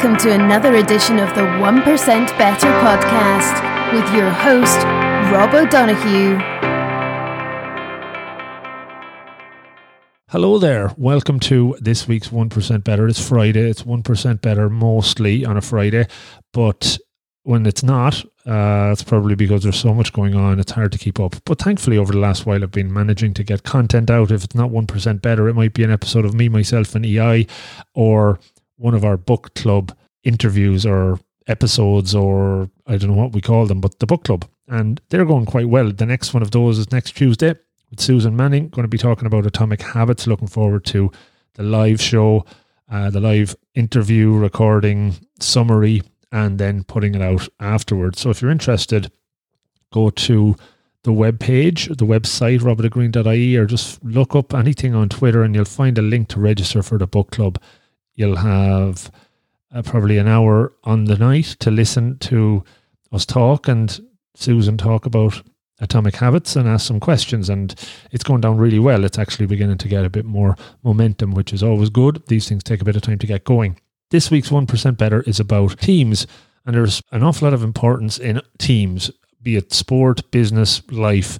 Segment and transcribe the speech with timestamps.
[0.00, 4.76] Welcome to another edition of the 1% Better podcast with your host,
[5.32, 6.38] Rob O'Donoghue.
[10.28, 10.94] Hello there.
[10.96, 13.08] Welcome to this week's 1% Better.
[13.08, 13.68] It's Friday.
[13.68, 16.06] It's 1% Better mostly on a Friday,
[16.52, 16.96] but
[17.42, 20.60] when it's not, uh, it's probably because there's so much going on.
[20.60, 21.34] It's hard to keep up.
[21.44, 24.30] But thankfully, over the last while, I've been managing to get content out.
[24.30, 27.48] If it's not 1% better, it might be an episode of me, myself, and EI,
[27.94, 28.38] or
[28.78, 33.66] one of our book club interviews or episodes, or I don't know what we call
[33.66, 34.46] them, but the book club.
[34.66, 35.92] And they're going quite well.
[35.92, 37.54] The next one of those is next Tuesday
[37.90, 38.68] with Susan Manning.
[38.68, 40.26] Going to be talking about atomic habits.
[40.26, 41.10] Looking forward to
[41.54, 42.44] the live show,
[42.90, 48.20] uh, the live interview, recording, summary and then putting it out afterwards.
[48.20, 49.10] So if you're interested,
[49.92, 50.56] go to
[51.04, 55.64] the web page, the website, robertogreen.ie, or just look up anything on Twitter and you'll
[55.64, 57.60] find a link to register for the book club.
[58.18, 59.12] You'll have
[59.72, 62.64] uh, probably an hour on the night to listen to
[63.12, 64.00] us talk and
[64.34, 65.40] Susan talk about
[65.78, 67.48] atomic habits and ask some questions.
[67.48, 67.72] And
[68.10, 69.04] it's going down really well.
[69.04, 72.26] It's actually beginning to get a bit more momentum, which is always good.
[72.26, 73.78] These things take a bit of time to get going.
[74.10, 76.26] This week's 1% Better is about teams,
[76.66, 81.38] and there's an awful lot of importance in teams, be it sport, business, life,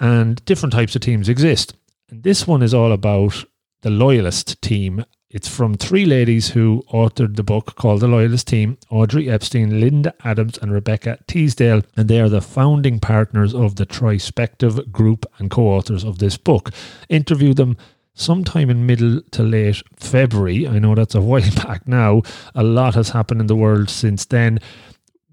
[0.00, 1.76] and different types of teams exist.
[2.10, 3.44] And this one is all about
[3.82, 5.04] the Loyalist team.
[5.30, 10.14] It's from three ladies who authored the book called The Loyalist Team Audrey Epstein, Linda
[10.24, 11.82] Adams, and Rebecca Teasdale.
[11.98, 16.38] And they are the founding partners of the Trispective Group and co authors of this
[16.38, 16.70] book.
[17.10, 17.76] Interview them
[18.14, 20.66] sometime in middle to late February.
[20.66, 22.22] I know that's a while back now.
[22.54, 24.60] A lot has happened in the world since then.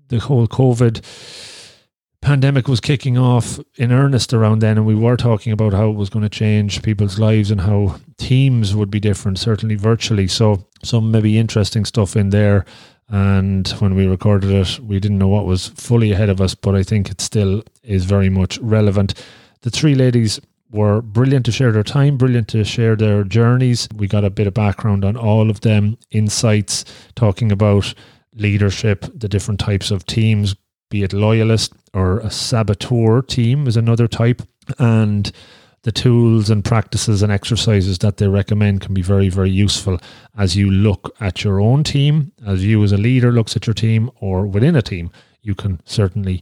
[0.09, 1.05] The whole COVID
[2.25, 5.95] pandemic was kicking off in earnest around then, and we were talking about how it
[5.95, 10.27] was going to change people's lives and how teams would be different, certainly virtually.
[10.27, 12.65] So, some maybe interesting stuff in there.
[13.09, 16.73] And when we recorded it, we didn't know what was fully ahead of us, but
[16.73, 19.13] I think it still is very much relevant.
[19.61, 20.39] The three ladies
[20.71, 23.87] were brilliant to share their time, brilliant to share their journeys.
[23.95, 27.93] We got a bit of background on all of them, insights, talking about
[28.33, 30.55] leadership, the different types of teams,
[30.89, 34.41] be it loyalist or a saboteur team is another type,
[34.79, 35.31] and
[35.83, 39.99] the tools and practices and exercises that they recommend can be very, very useful
[40.35, 43.73] as you look at your own team, as you as a leader looks at your
[43.75, 45.11] team, or within a team.
[45.43, 46.41] You can certainly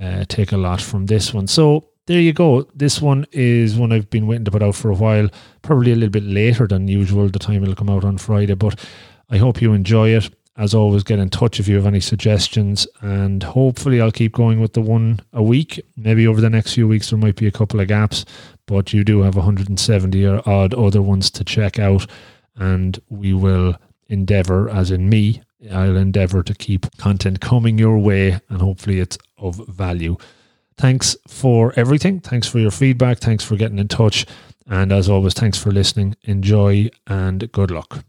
[0.00, 1.48] uh, take a lot from this one.
[1.48, 2.68] So there you go.
[2.74, 5.28] This one is one I've been waiting to put out for a while,
[5.62, 7.28] probably a little bit later than usual.
[7.28, 8.78] The time it'll come out on Friday, but
[9.28, 10.30] I hope you enjoy it.
[10.58, 14.58] As always, get in touch if you have any suggestions, and hopefully, I'll keep going
[14.60, 15.80] with the one a week.
[15.96, 18.24] Maybe over the next few weeks, there might be a couple of gaps,
[18.66, 22.06] but you do have 170 or odd other ones to check out,
[22.56, 23.76] and we will
[24.08, 29.18] endeavor, as in me, I'll endeavor to keep content coming your way, and hopefully, it's
[29.36, 30.16] of value.
[30.78, 32.20] Thanks for everything.
[32.20, 33.18] Thanks for your feedback.
[33.18, 34.26] Thanks for getting in touch.
[34.66, 36.16] And as always, thanks for listening.
[36.24, 38.04] Enjoy and good luck.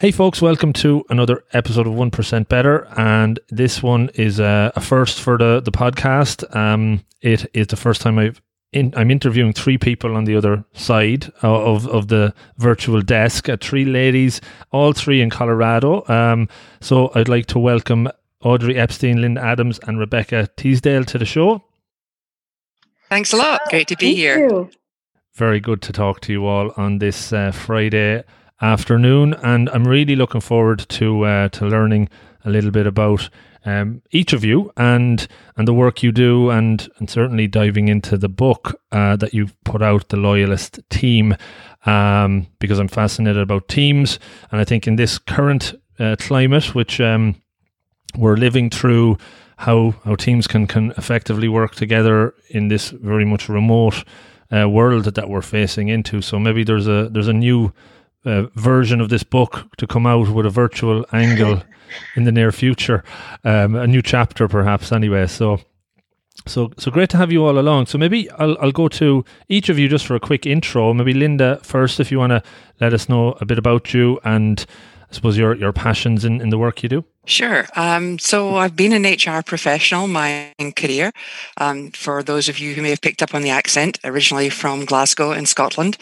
[0.00, 2.88] Hey, folks, welcome to another episode of 1% Better.
[2.96, 6.56] And this one is a, a first for the, the podcast.
[6.56, 8.40] Um, it is the first time I've
[8.72, 13.58] in, I'm interviewing three people on the other side of, of the virtual desk, uh,
[13.60, 14.40] three ladies,
[14.72, 16.02] all three in Colorado.
[16.08, 16.48] Um,
[16.80, 18.08] so I'd like to welcome
[18.42, 21.62] Audrey Epstein, Lynn Adams, and Rebecca Teasdale to the show.
[23.10, 23.60] Thanks a lot.
[23.68, 24.48] Great to be Thank here.
[24.48, 24.70] You.
[25.34, 28.24] Very good to talk to you all on this uh, Friday
[28.60, 32.08] afternoon, and I'm really looking forward to uh, to learning
[32.44, 33.28] a little bit about
[33.64, 35.26] um, each of you and
[35.56, 39.54] and the work you do, and and certainly diving into the book uh, that you've
[39.64, 41.36] put out, the Loyalist Team,
[41.86, 44.18] um, because I'm fascinated about teams,
[44.50, 47.36] and I think in this current uh, climate, which um,
[48.16, 49.18] we're living through,
[49.58, 54.04] how how teams can can effectively work together in this very much remote
[54.52, 56.22] uh, world that we're facing into.
[56.22, 57.72] So maybe there's a there's a new
[58.24, 61.62] uh, version of this book to come out with a virtual angle
[62.16, 63.02] in the near future,
[63.44, 64.92] um, a new chapter perhaps.
[64.92, 65.60] Anyway, so
[66.46, 67.86] so so great to have you all along.
[67.86, 70.94] So maybe I'll I'll go to each of you just for a quick intro.
[70.94, 72.42] Maybe Linda first, if you want to
[72.80, 74.64] let us know a bit about you and
[75.10, 77.04] I suppose your your passions in, in the work you do.
[77.26, 77.66] Sure.
[77.76, 81.12] Um, so I've been an HR professional my career.
[81.58, 84.84] Um, for those of you who may have picked up on the accent, originally from
[84.84, 85.98] Glasgow in Scotland.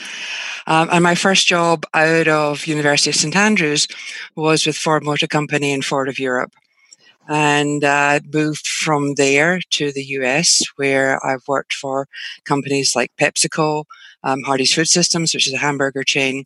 [0.66, 3.88] Um, and my first job out of University of St Andrews
[4.36, 6.52] was with Ford Motor Company and Ford of Europe.
[7.28, 12.08] And uh, moved from there to the US, where I've worked for
[12.44, 13.84] companies like PepsiCo,
[14.22, 16.44] um, Hardee's Food Systems, which is a hamburger chain.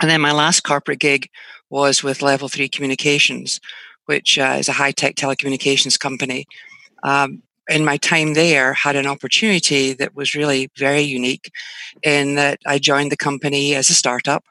[0.00, 1.28] And then my last corporate gig
[1.72, 3.58] was with Level 3 Communications,
[4.04, 6.46] which uh, is a high tech telecommunications company.
[7.02, 11.50] Um, in my time there, had an opportunity that was really very unique
[12.02, 14.44] in that I joined the company as a startup.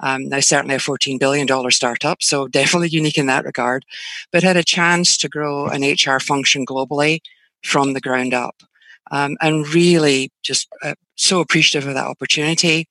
[0.00, 3.84] Um, now, certainly a $14 billion startup, so definitely unique in that regard,
[4.30, 7.20] but had a chance to grow an HR function globally
[7.64, 8.62] from the ground up.
[9.10, 12.86] Um, and really just uh, so appreciative of that opportunity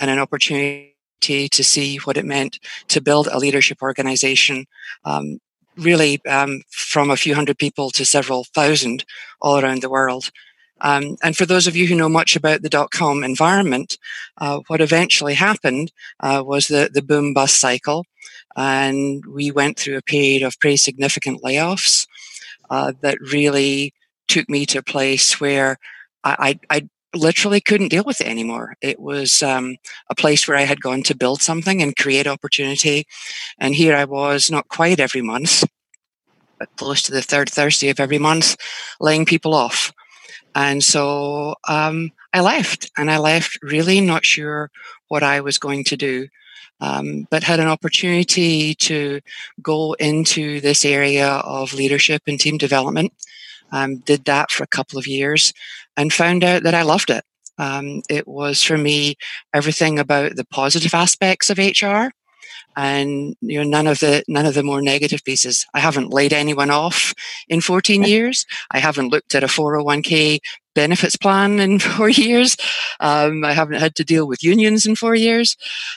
[0.00, 4.66] and an opportunity to see what it meant to build a leadership organization
[5.04, 5.38] um,
[5.76, 9.04] really um, from a few hundred people to several thousand
[9.40, 10.30] all around the world.
[10.80, 13.98] Um, and for those of you who know much about the dot com environment,
[14.38, 18.04] uh, what eventually happened uh, was the, the boom bust cycle.
[18.56, 22.06] And we went through a period of pretty significant layoffs
[22.70, 23.92] uh, that really
[24.26, 25.78] took me to a place where
[26.22, 28.74] I, I, I literally couldn't deal with it anymore.
[28.80, 29.76] It was um,
[30.10, 33.06] a place where I had gone to build something and create opportunity.
[33.58, 35.64] And here I was, not quite every month,
[36.58, 38.56] but close to the third Thursday of every month,
[39.00, 39.92] laying people off.
[40.54, 44.70] And so um, I left, and I left really not sure
[45.08, 46.28] what I was going to do.
[46.80, 49.20] Um, but had an opportunity to
[49.60, 53.12] go into this area of leadership and team development
[53.72, 55.52] um, did that for a couple of years
[55.96, 57.24] and found out that I loved it.
[57.58, 59.16] Um, it was for me
[59.52, 62.10] everything about the positive aspects of HR
[62.76, 65.66] and you know none of the none of the more negative pieces.
[65.74, 67.12] I haven't laid anyone off
[67.48, 68.46] in 14 years.
[68.70, 70.38] I haven't looked at a 401k
[70.74, 72.56] benefits plan in four years.
[73.00, 75.56] Um, i haven't had to deal with unions in four years.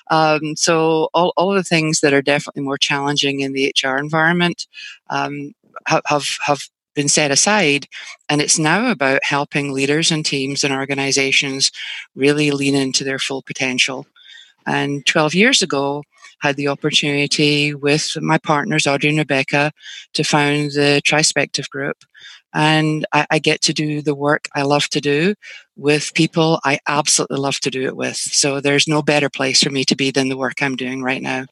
[0.09, 3.97] Um, so all, all of the things that are definitely more challenging in the hr
[3.97, 4.65] environment
[5.11, 5.53] um,
[5.85, 6.61] have, have have
[6.95, 7.87] been set aside.
[8.29, 11.71] And it's now about helping leaders and teams and organizations
[12.15, 14.05] really lean into their full potential.
[14.65, 16.03] And 12 years ago,
[16.41, 19.71] had the opportunity with my partners, Audrey and Rebecca,
[20.13, 21.97] to found the Trispective Group.
[22.53, 25.35] And I, I, get to do the work I love to do
[25.77, 28.17] with people I absolutely love to do it with.
[28.17, 31.21] So there's no better place for me to be than the work I'm doing right
[31.21, 31.45] now.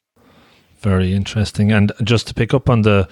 [0.80, 1.72] Very interesting.
[1.72, 3.08] And just to pick up on the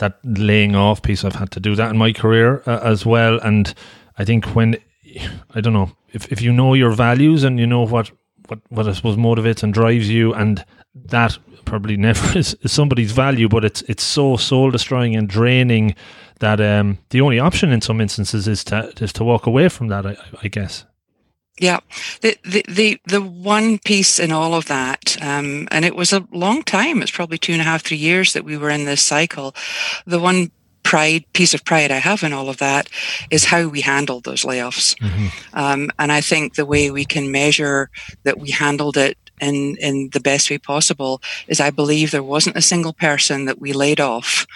[0.00, 1.24] that laying off piece.
[1.24, 3.38] I've had to do that in my career uh, as well.
[3.40, 3.72] And
[4.18, 4.76] I think when,
[5.54, 8.10] I don't know, if, if you know your values and you know what,
[8.48, 10.64] what, what I suppose motivates and drives you, and
[10.94, 15.94] that probably never is, is somebody's value, but it's it's so soul destroying and draining
[16.40, 19.88] that um, the only option in some instances is to is to walk away from
[19.88, 20.04] that.
[20.04, 20.84] I, I guess.
[21.60, 21.80] Yeah,
[22.22, 26.26] the, the the the one piece in all of that, um, and it was a
[26.32, 27.02] long time.
[27.02, 29.54] It's probably two and a half, three years that we were in this cycle.
[30.06, 30.52] The one
[30.84, 32.88] pride piece of pride I have in all of that
[33.30, 35.26] is how we handled those layoffs, mm-hmm.
[35.52, 37.90] um, and I think the way we can measure
[38.22, 42.56] that we handled it in in the best way possible is I believe there wasn't
[42.56, 44.46] a single person that we laid off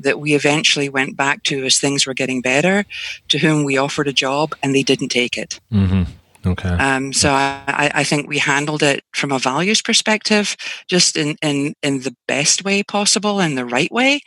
[0.00, 2.84] that we eventually went back to as things were getting better,
[3.28, 5.60] to whom we offered a job and they didn't take it.
[5.72, 6.04] Mm-hmm.
[6.46, 6.68] Okay.
[6.68, 10.56] Um, so I, I think we handled it from a values perspective,
[10.88, 14.20] just in, in, in the best way possible, in the right way.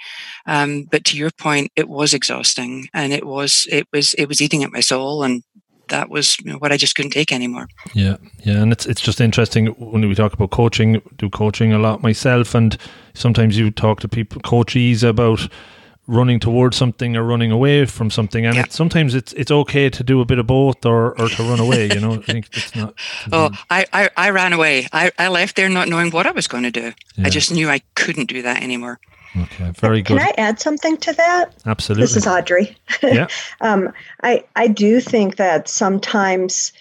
[0.46, 4.42] Um, but to your point, it was exhausting, and it was it was it was
[4.42, 5.44] eating at my soul, and
[5.90, 7.68] that was you know, what I just couldn't take anymore.
[7.94, 11.02] Yeah, yeah, and it's it's just interesting when we talk about coaching.
[11.18, 12.78] Do coaching a lot myself, and
[13.14, 15.48] sometimes you talk to people coaches about
[16.10, 18.46] running towards something or running away from something.
[18.46, 18.63] And yeah.
[18.63, 21.60] it, sometimes it's it's okay to do a bit of both or, or to run
[21.60, 22.13] away you know?
[22.13, 22.96] I think it's not
[23.32, 24.88] oh I, I, I ran away.
[24.92, 27.28] I, I left there not knowing what i was going to do yeah.
[27.28, 29.00] i just knew i couldn't do that anymore.
[29.38, 30.18] Okay very good.
[30.18, 31.56] Can i add something to that?
[31.66, 32.04] Absolutely.
[32.04, 32.75] This is audrey.
[33.04, 33.28] Yeah.
[33.62, 36.74] Um, i i do think that sometimes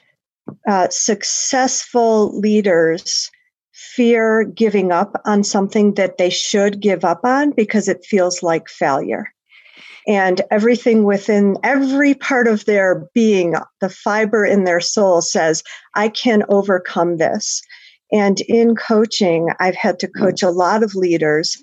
[0.66, 3.30] uh, successful leaders
[3.98, 8.68] fear giving up on something that they should give up on because it feels like
[8.68, 9.26] failure.
[10.06, 15.64] And everything within every part of their being, the fiber in their soul says,
[15.96, 17.60] I can overcome this.
[18.12, 20.22] And in coaching, I've had to hmm.
[20.22, 21.60] coach a lot of leaders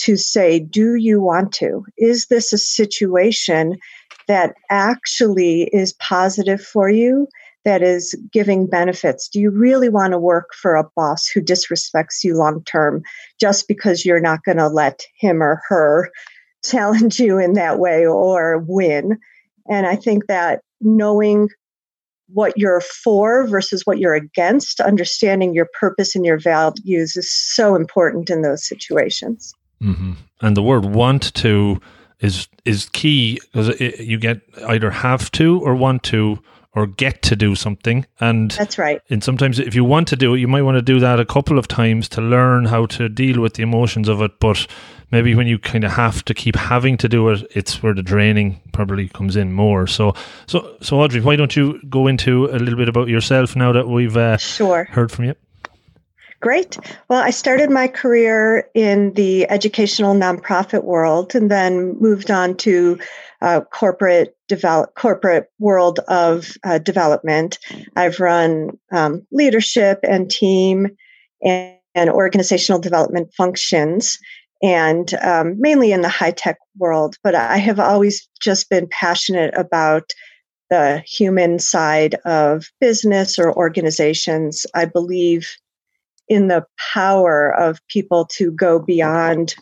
[0.00, 1.84] to say, Do you want to?
[1.96, 3.78] Is this a situation
[4.26, 7.28] that actually is positive for you?
[7.68, 9.28] That is giving benefits?
[9.28, 13.02] Do you really want to work for a boss who disrespects you long term
[13.38, 16.10] just because you're not going to let him or her
[16.64, 19.18] challenge you in that way or win?
[19.68, 21.50] And I think that knowing
[22.32, 27.74] what you're for versus what you're against, understanding your purpose and your values is so
[27.74, 29.52] important in those situations.
[29.82, 30.12] Mm-hmm.
[30.40, 31.82] And the word want to
[32.20, 36.38] is is key because you get either have to or want to
[36.74, 38.06] or get to do something.
[38.20, 39.00] And that's right.
[39.10, 41.24] And sometimes, if you want to do it, you might want to do that a
[41.24, 44.38] couple of times to learn how to deal with the emotions of it.
[44.38, 44.66] But
[45.10, 48.02] maybe when you kind of have to keep having to do it, it's where the
[48.02, 49.86] draining probably comes in more.
[49.86, 50.14] So,
[50.46, 53.88] so, so Audrey, why don't you go into a little bit about yourself now that
[53.88, 55.34] we've uh, sure heard from you?
[56.40, 56.78] Great.
[57.08, 62.98] Well, I started my career in the educational nonprofit world and then moved on to
[63.40, 67.58] uh, corporate develop corporate world of uh, development.
[67.96, 70.88] I've run um, leadership and team
[71.42, 74.18] and, and, organizational development functions,
[74.62, 77.16] and um, mainly in the high tech world.
[77.24, 80.12] But I have always just been passionate about
[80.70, 84.66] the human side of business or organizations.
[84.74, 85.48] I believe
[86.28, 89.54] in the power of people to go beyond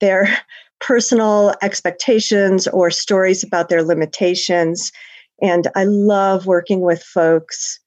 [0.00, 0.28] their
[0.80, 4.92] personal expectations or stories about their limitations.
[5.42, 7.80] And I love working with folks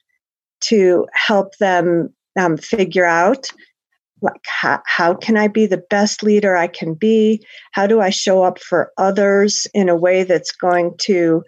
[0.61, 3.49] to help them um, figure out
[4.21, 8.09] like how, how can i be the best leader i can be how do i
[8.09, 11.43] show up for others in a way that's going to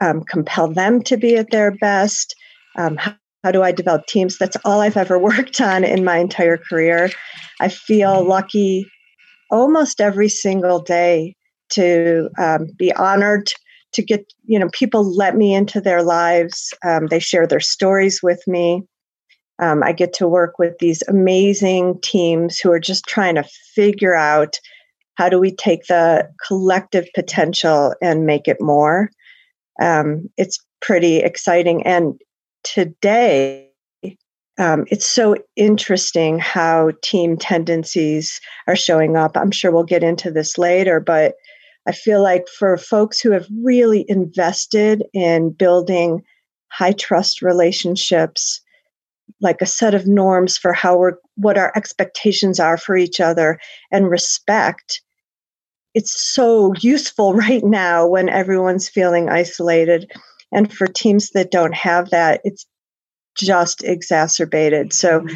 [0.00, 2.36] um, compel them to be at their best
[2.76, 4.38] um, how, how do I develop teams?
[4.38, 7.10] That's all I've ever worked on in my entire career.
[7.60, 8.86] I feel lucky
[9.50, 11.36] almost every single day
[11.70, 13.52] to um, be honored
[13.92, 16.72] to get, you know, people let me into their lives.
[16.84, 18.82] Um, they share their stories with me.
[19.58, 23.44] Um, I get to work with these amazing teams who are just trying to
[23.74, 24.58] figure out
[25.16, 29.10] how do we take the collective potential and make it more.
[29.80, 31.86] Um, it's pretty exciting.
[31.86, 32.14] And
[32.62, 33.70] today,
[34.58, 39.36] um, it's so interesting how team tendencies are showing up.
[39.36, 41.34] I'm sure we'll get into this later, but
[41.86, 46.22] I feel like for folks who have really invested in building
[46.70, 48.60] high trust relationships,
[49.40, 53.58] like a set of norms for how we're, what our expectations are for each other,
[53.90, 55.00] and respect,
[55.94, 60.10] it's so useful right now when everyone's feeling isolated.
[60.52, 62.66] And for teams that don't have that, it's
[63.36, 64.92] just exacerbated.
[64.92, 65.26] So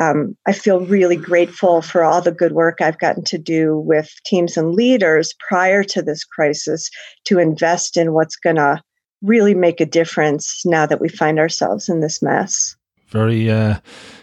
[0.00, 4.10] um, I feel really grateful for all the good work I've gotten to do with
[4.26, 6.90] teams and leaders prior to this crisis
[7.24, 8.80] to invest in what's going to
[9.22, 12.76] really make a difference now that we find ourselves in this mess.
[13.08, 13.78] Very uh,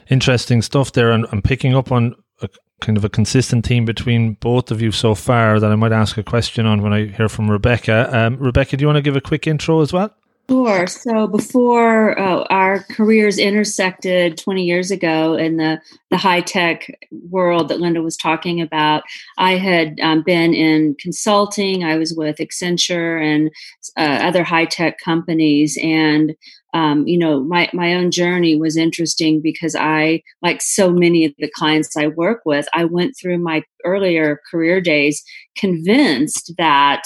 [0.09, 1.11] interesting stuff there.
[1.11, 2.49] And I'm picking up on a
[2.81, 6.17] kind of a consistent theme between both of you so far that I might ask
[6.17, 8.09] a question on when I hear from Rebecca.
[8.15, 10.13] Um, Rebecca, do you want to give a quick intro as well?
[10.47, 10.85] Sure.
[10.85, 16.85] So before uh, our careers intersected 20 years ago in the, the high tech
[17.31, 19.01] world that Linda was talking about,
[19.39, 21.83] I had um, been in consulting.
[21.83, 23.49] I was with Accenture and
[23.97, 25.79] uh, other high tech companies.
[25.81, 26.35] And,
[26.75, 31.33] um, you know, my, my own journey was interesting because I, like so many of
[31.39, 35.23] the clients I work with, I went through my earlier career days
[35.57, 37.01] convinced that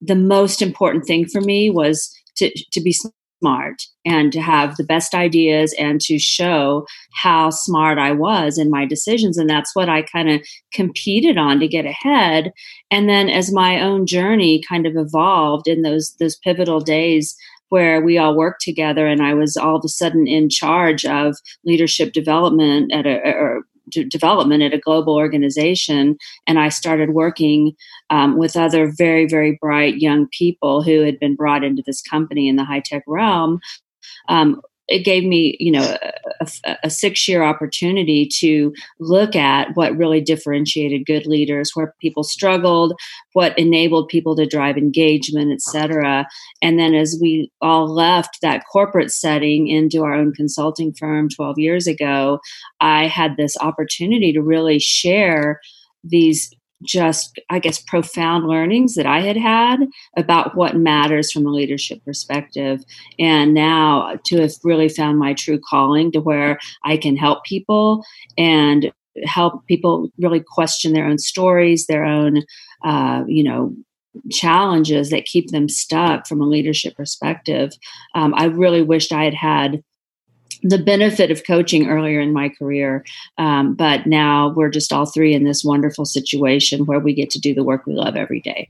[0.00, 2.94] the most important thing for me was to, to be
[3.40, 8.70] smart and to have the best ideas and to show how smart I was in
[8.70, 9.36] my decisions.
[9.36, 12.52] And that's what I kind of competed on to get ahead.
[12.90, 17.36] And then as my own journey kind of evolved in those those pivotal days
[17.68, 21.36] where we all worked together and I was all of a sudden in charge of
[21.64, 26.16] leadership development at a development at a global organization,
[26.46, 27.72] and I started working
[28.10, 32.48] um, with other very, very bright young people who had been brought into this company
[32.48, 33.60] in the high tech realm.
[34.28, 35.96] Um, it gave me, you know,
[36.40, 42.22] a, a six year opportunity to look at what really differentiated good leaders, where people
[42.22, 42.92] struggled,
[43.32, 46.26] what enabled people to drive engagement, et cetera.
[46.62, 51.58] And then as we all left that corporate setting into our own consulting firm 12
[51.58, 52.38] years ago,
[52.80, 55.60] I had this opportunity to really share
[56.04, 56.50] these
[56.82, 59.80] just, I guess, profound learnings that I had had
[60.16, 62.84] about what matters from a leadership perspective.
[63.18, 68.04] And now to have really found my true calling to where I can help people
[68.36, 68.92] and
[69.24, 72.42] help people really question their own stories, their own,
[72.84, 73.74] uh, you know,
[74.30, 77.72] challenges that keep them stuck from a leadership perspective.
[78.14, 79.82] Um, I really wished I had had
[80.62, 83.04] the benefit of coaching earlier in my career.
[83.38, 87.40] Um, but now we're just all three in this wonderful situation where we get to
[87.40, 88.68] do the work we love every day.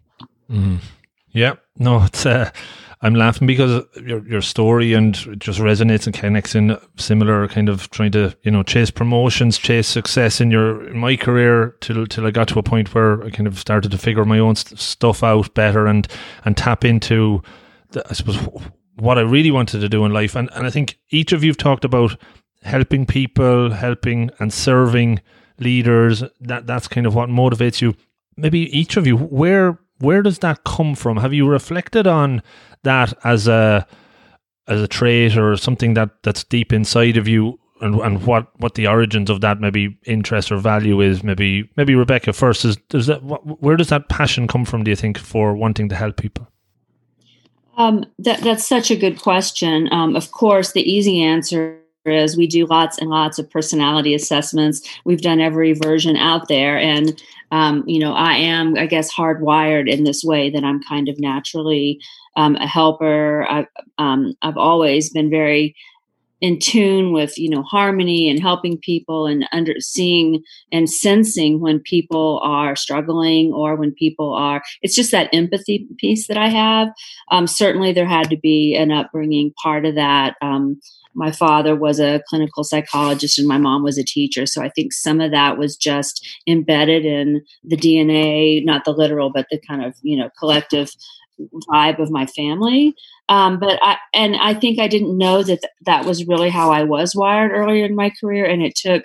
[0.50, 0.80] Mm.
[1.33, 2.25] Yeah, no, it's.
[2.25, 2.50] Uh,
[3.02, 7.90] I'm laughing because your your story and just resonates and connects in similar kind of
[7.90, 12.26] trying to you know chase promotions, chase success in your in my career till till
[12.26, 14.80] I got to a point where I kind of started to figure my own st-
[14.80, 16.09] stuff out better and
[16.47, 17.42] and tap into
[18.09, 18.38] I suppose
[18.96, 20.34] what I really wanted to do in life.
[20.34, 22.16] And, and I think each of you've talked about
[22.62, 25.20] helping people, helping and serving
[25.58, 26.24] leaders.
[26.40, 27.94] That that's kind of what motivates you.
[28.36, 31.18] Maybe each of you, where where does that come from?
[31.18, 32.42] Have you reflected on
[32.82, 33.86] that as a
[34.68, 38.74] as a trait or something that that's deep inside of you and and what what
[38.74, 43.06] the origins of that maybe interest or value is maybe maybe Rebecca first is does
[43.06, 46.48] that where does that passion come from do you think for wanting to help people
[47.76, 49.92] um, that that's such a good question.
[49.92, 54.88] Um, of course the easy answer is we do lots and lots of personality assessments.
[55.04, 56.78] We've done every version out there.
[56.78, 57.21] And
[57.52, 61.21] um, you know i am i guess hardwired in this way that i'm kind of
[61.21, 62.00] naturally
[62.37, 63.47] um, a helper.
[63.49, 63.66] I've,
[63.99, 65.75] um, I've always been very
[66.40, 71.80] in tune with you know harmony and helping people and under seeing and sensing when
[71.80, 76.88] people are struggling or when people are it's just that empathy piece that i have.
[77.30, 79.52] Um, certainly there had to be an upbringing.
[79.62, 80.80] Part of that um,
[81.14, 84.46] my father was a clinical psychologist and my mom was a teacher.
[84.46, 89.30] So i think some of that was just embedded in the dna not the literal
[89.30, 90.90] but the kind of you know collective
[91.70, 92.94] vibe of my family.
[93.28, 96.70] Um, but I and I think I didn't know that th- that was really how
[96.70, 99.04] I was wired earlier in my career, and it took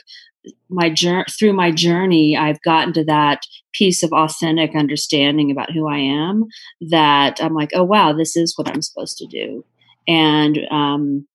[0.70, 3.42] my journey through my journey i've gotten to that
[3.74, 6.46] piece of authentic understanding about who i am
[6.82, 9.64] that i'm like oh wow this is what i'm supposed to do
[10.08, 11.28] and um,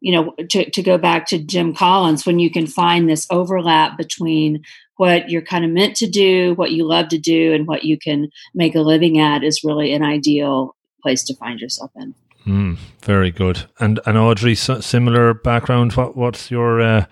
[0.00, 3.98] you know to, to go back to jim collins when you can find this overlap
[3.98, 4.62] between
[4.96, 7.98] what you're kind of meant to do, what you love to do, and what you
[7.98, 12.14] can make a living at is really an ideal place to find yourself in.
[12.46, 13.64] Mm, very good.
[13.80, 15.92] And and Audrey, similar background.
[15.94, 16.80] What what's your?
[16.80, 17.06] Uh...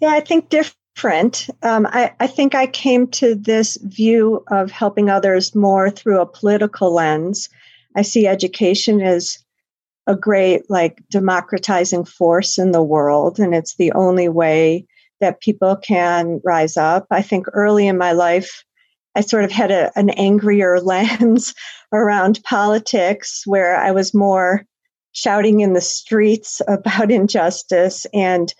[0.00, 1.48] Yeah, I think different.
[1.62, 6.26] Um, I I think I came to this view of helping others more through a
[6.26, 7.48] political lens.
[7.96, 9.38] I see education as
[10.08, 14.86] a great like democratizing force in the world, and it's the only way
[15.22, 17.06] that people can rise up.
[17.10, 18.64] I think early in my life,
[19.14, 21.54] I sort of had a, an angrier lens
[21.92, 24.66] around politics where I was more
[25.12, 28.06] shouting in the streets about injustice.
[28.12, 28.52] And,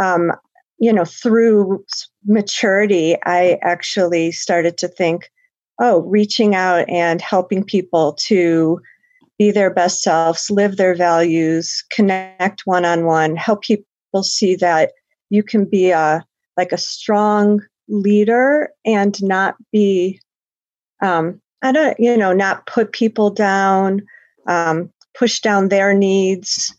[0.00, 0.32] um,
[0.78, 1.84] you know, through
[2.24, 5.30] maturity, I actually started to think,
[5.80, 8.80] oh, reaching out and helping people to
[9.38, 14.92] be their best selves, live their values, connect one on one, help people see that
[15.34, 16.24] you can be a
[16.56, 20.20] like a strong leader and not be
[21.02, 24.02] um, I don't you know not put people down,
[24.46, 26.74] um, push down their needs.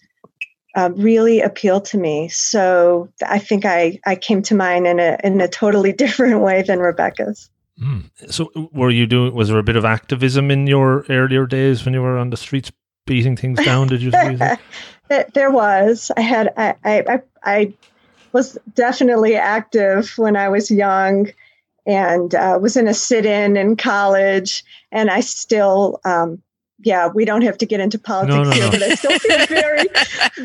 [0.77, 2.27] Uh, really appeal to me.
[2.27, 6.63] So I think I, I came to mine in a in a totally different way
[6.63, 7.49] than Rebecca's.
[7.81, 8.09] Mm.
[8.29, 9.33] So were you doing?
[9.33, 12.37] Was there a bit of activism in your earlier days when you were on the
[12.37, 12.73] streets
[13.05, 13.87] beating things down?
[13.87, 14.11] Did you?
[15.33, 16.11] there was.
[16.17, 16.53] I had.
[16.57, 16.75] I.
[16.83, 17.21] I.
[17.43, 17.73] I
[18.35, 21.31] was definitely active when I was young
[21.85, 24.61] and uh, was in a sit in in college.
[24.91, 26.41] And I still, um,
[26.79, 28.71] yeah, we don't have to get into politics no, no, here, no.
[28.71, 29.87] but I still feel very,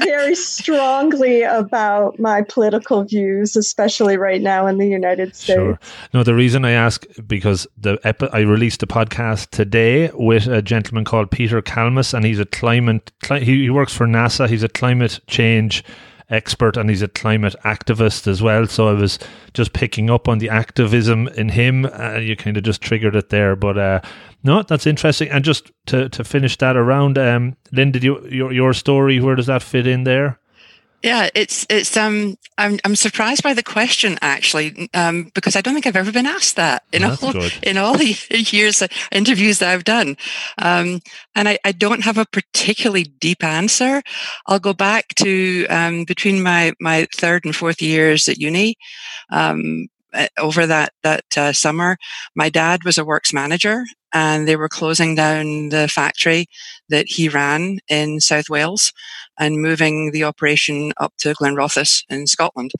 [0.04, 5.58] very strongly about my political views, especially right now in the United States.
[5.58, 5.80] Sure.
[6.14, 10.62] No, the reason I ask because the epi- I released a podcast today with a
[10.62, 13.10] gentleman called Peter Kalmus, and he's a climate.
[13.24, 14.48] Cli- he, he works for NASA.
[14.48, 15.82] He's a climate change
[16.30, 18.66] expert and he's a climate activist as well.
[18.66, 19.18] So I was
[19.54, 21.84] just picking up on the activism in him.
[21.84, 23.56] Uh, you kind of just triggered it there.
[23.56, 24.00] But uh,
[24.42, 25.28] no, that's interesting.
[25.28, 29.20] And just to, to finish that around, um, Lynn, did you your your story?
[29.20, 30.39] Where does that fit in there?
[31.02, 35.72] Yeah, it's it's um I'm I'm surprised by the question actually um because I don't
[35.72, 37.52] think I've ever been asked that in That's all good.
[37.62, 40.16] in all the years of interviews that I've done,
[40.58, 41.00] um
[41.34, 44.02] and I, I don't have a particularly deep answer.
[44.46, 48.76] I'll go back to um between my my third and fourth years at uni,
[49.30, 49.99] um uh,
[50.38, 51.96] over that that uh, summer,
[52.34, 56.46] my dad was a works manager, and they were closing down the factory
[56.88, 58.92] that he ran in South Wales,
[59.38, 62.72] and moving the operation up to Glenrothes in Scotland.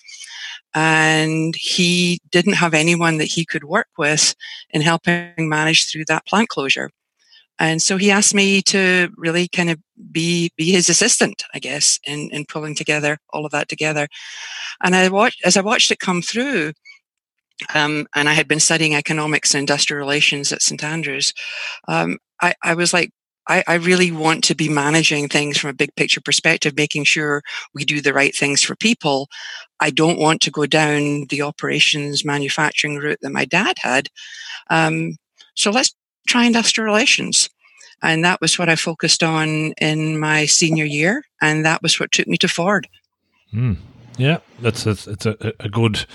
[0.75, 4.35] And he didn't have anyone that he could work with
[4.71, 6.91] in helping manage through that plant closure.
[7.61, 9.79] And so he asked me to really kind of
[10.11, 14.09] be be his assistant, I guess, in, in pulling together all of that together.
[14.83, 16.73] And I watched as I watched it come through,
[17.75, 21.33] um, and I had been studying economics and industrial relations at St Andrews,
[21.89, 23.13] um, I, I, was like,
[23.49, 27.43] I, I, really want to be managing things from a big picture perspective, making sure
[27.75, 29.29] we do the right things for people.
[29.81, 34.09] I don't want to go down the operations manufacturing route that my dad had.
[34.71, 35.17] Um,
[35.55, 35.95] so let's
[36.27, 37.51] try industrial relations.
[38.03, 41.25] And that was what I focused on in my senior year.
[41.43, 42.89] And that was what took me to Ford.
[43.53, 43.77] Mm.
[44.17, 46.07] Yeah, that's it's, it's a, a good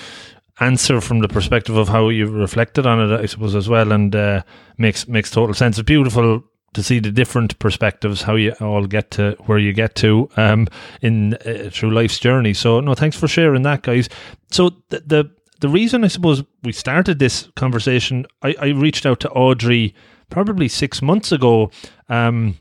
[0.59, 4.15] answer from the perspective of how you reflected on it, I suppose, as well, and
[4.15, 4.43] uh,
[4.77, 5.77] makes makes total sense.
[5.77, 9.95] It's beautiful to see the different perspectives, how you all get to where you get
[9.95, 10.67] to um,
[11.01, 12.53] in uh, through life's journey.
[12.53, 14.09] So, no, thanks for sharing that, guys.
[14.51, 19.21] So the, the the reason I suppose we started this conversation, I, I reached out
[19.21, 19.95] to Audrey
[20.29, 21.71] probably six months ago.
[22.09, 22.59] Um,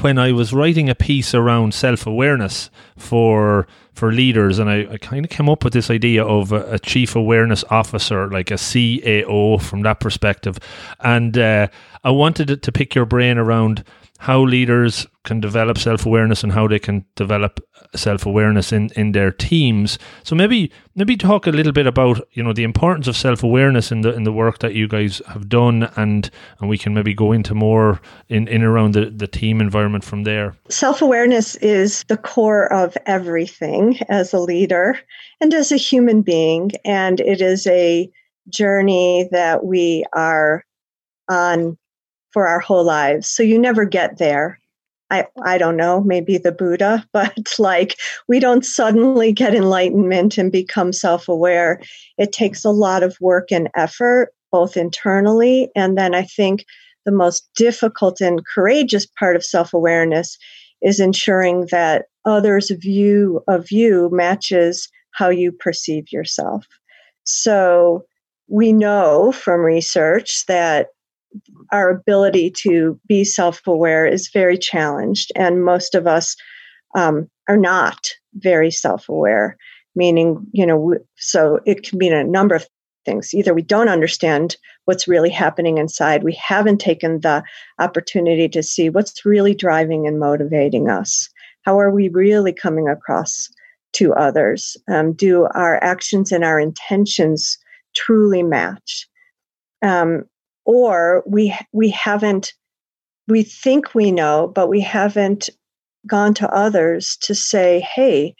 [0.00, 4.98] when I was writing a piece around self awareness for for leaders, and I, I
[4.98, 8.54] kind of came up with this idea of a, a, chief awareness officer, like a
[8.54, 10.58] CAO from that perspective,
[11.00, 11.68] and uh,
[12.02, 13.84] I wanted to pick your brain around
[14.18, 17.60] how leaders can develop self awareness and how they can develop
[17.96, 19.98] self awareness in, in their teams.
[20.22, 23.90] So maybe maybe talk a little bit about you know the importance of self awareness
[23.90, 27.14] in the in the work that you guys have done, and and we can maybe
[27.14, 30.54] go into more in in around the the team environment from there.
[30.68, 34.98] Self awareness is the core of everything as a leader
[35.40, 38.10] and as a human being, and it is a
[38.50, 40.64] journey that we are
[41.30, 41.78] on
[42.30, 43.28] for our whole lives.
[43.28, 44.60] So you never get there.
[45.14, 47.96] I, I don't know, maybe the Buddha, but like
[48.28, 51.80] we don't suddenly get enlightenment and become self aware.
[52.18, 55.70] It takes a lot of work and effort, both internally.
[55.76, 56.64] And then I think
[57.04, 60.38] the most difficult and courageous part of self awareness
[60.82, 66.66] is ensuring that others' view of you matches how you perceive yourself.
[67.24, 68.04] So
[68.48, 70.88] we know from research that
[71.72, 76.36] our ability to be self aware is very challenged, and most of us
[76.94, 79.56] um, are not very self aware,
[79.94, 82.66] meaning, you know, so it can mean a number of
[83.04, 83.34] things.
[83.34, 87.42] Either we don't understand what's really happening inside, we haven't taken the
[87.78, 91.28] opportunity to see what's really driving and motivating us.
[91.62, 93.48] How are we really coming across
[93.94, 94.76] to others?
[94.88, 97.58] Um, do our actions and our intentions
[97.94, 99.06] truly match?
[99.82, 100.24] Um,
[100.64, 102.52] or we we haven't
[103.28, 105.48] we think we know but we haven't
[106.06, 108.34] gone to others to say hey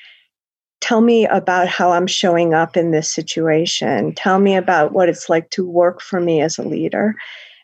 [0.84, 4.14] tell me about how i'm showing up in this situation.
[4.14, 7.14] Tell me about what it's like to work for me as a leader.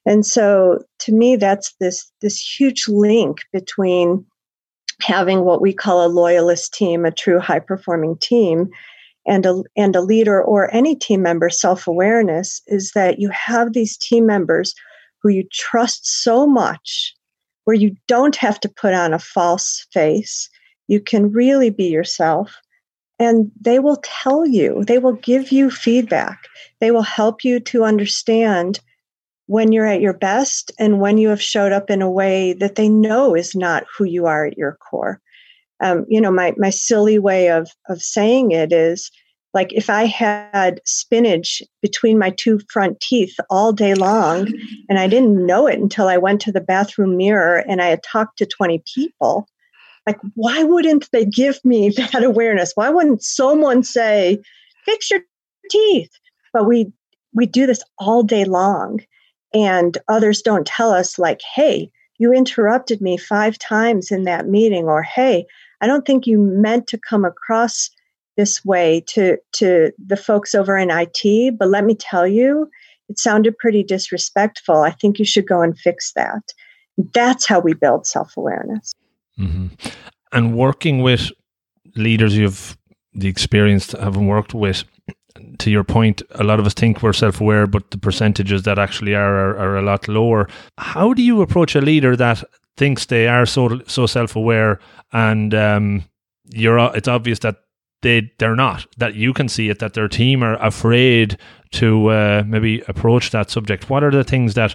[0.07, 4.25] And so to me that's this this huge link between
[5.03, 8.71] having what we call a loyalist team a true high performing team
[9.31, 13.73] and a, and a leader or any team member self awareness is that you have
[13.73, 14.75] these team members
[15.23, 17.15] who you trust so much
[17.65, 20.51] where you don't have to put on a false face.
[20.89, 22.57] You can really be yourself.
[23.21, 26.49] And they will tell you, they will give you feedback.
[26.81, 28.81] They will help you to understand
[29.47, 32.75] when you're at your best and when you have showed up in a way that
[32.75, 35.21] they know is not who you are at your core
[35.81, 39.11] um, you know, my my silly way of of saying it is
[39.55, 44.49] like if I had spinach between my two front teeth all day long,
[44.89, 48.03] and I didn't know it until I went to the bathroom mirror and I had
[48.03, 49.47] talked to twenty people.
[50.07, 52.73] Like, why wouldn't they give me that awareness?
[52.75, 54.39] Why wouldn't someone say,
[54.85, 55.21] "Fix your
[55.71, 56.11] teeth"?
[56.53, 56.93] But we
[57.33, 59.01] we do this all day long,
[59.55, 64.85] and others don't tell us like, "Hey, you interrupted me five times in that meeting,"
[64.85, 65.47] or "Hey,
[65.81, 67.91] I don't think you meant to come across
[68.37, 72.69] this way to to the folks over in IT, but let me tell you,
[73.09, 74.83] it sounded pretty disrespectful.
[74.83, 76.43] I think you should go and fix that.
[77.15, 78.93] That's how we build self awareness.
[79.39, 79.67] Mm-hmm.
[80.33, 81.31] And working with
[81.97, 82.77] leaders you've
[83.13, 84.85] the experience having worked with,
[85.59, 88.79] to your point, a lot of us think we're self aware, but the percentages that
[88.79, 90.49] actually are, are, are a lot lower.
[90.79, 92.45] How do you approach a leader that
[92.77, 94.79] thinks they are so so self aware,
[95.13, 96.05] and um,
[96.51, 97.57] you're it's obvious that
[98.03, 98.87] they they're not.
[98.99, 99.79] That you can see it.
[99.79, 101.39] That their team are afraid
[101.73, 103.91] to uh, maybe approach that subject.
[103.91, 104.75] What are the things that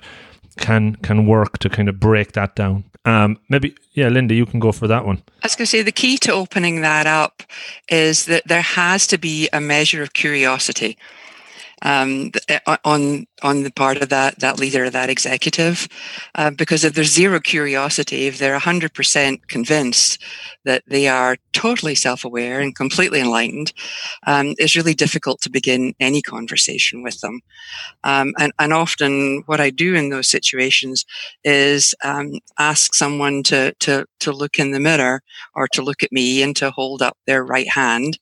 [0.57, 2.85] can can work to kind of break that down?
[3.05, 5.21] Um, maybe yeah, Linda, you can go for that one.
[5.43, 7.43] I was going to say the key to opening that up
[7.87, 10.97] is that there has to be a measure of curiosity
[11.81, 15.87] um, uh, on on the part of that that leader, that executive,
[16.35, 20.21] uh, because if there's zero curiosity, if they're hundred percent convinced
[20.63, 23.71] that they are totally self-aware and completely enlightened,
[24.25, 27.41] um, it's really difficult to begin any conversation with them.
[28.03, 31.05] Um, and and often what I do in those situations
[31.43, 35.21] is um, ask someone to to to look in the mirror
[35.53, 38.17] or to look at me and to hold up their right hand.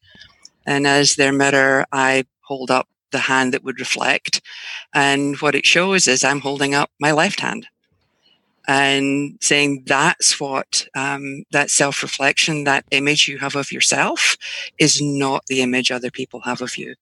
[0.65, 4.41] And as their mirror, I hold up the hand that would reflect.
[4.93, 7.67] And what it shows is I'm holding up my left hand.
[8.67, 14.37] and saying that's what um, that self reflection, that image you have of yourself
[14.79, 16.95] is not the image other people have of you.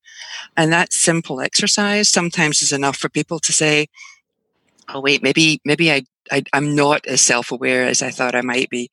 [0.58, 3.88] And that simple exercise sometimes is enough for people to say,
[4.93, 8.41] oh, wait, maybe, maybe I, I, am not as self aware as I thought I
[8.41, 8.89] might be.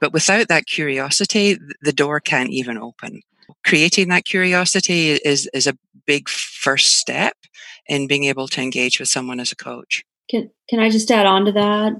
[0.00, 3.22] But without that curiosity, the door can't even open.
[3.68, 5.76] Creating that curiosity is, is a
[6.06, 7.36] big first step
[7.86, 10.04] in being able to engage with someone as a coach.
[10.30, 11.92] Can can I just add on to that?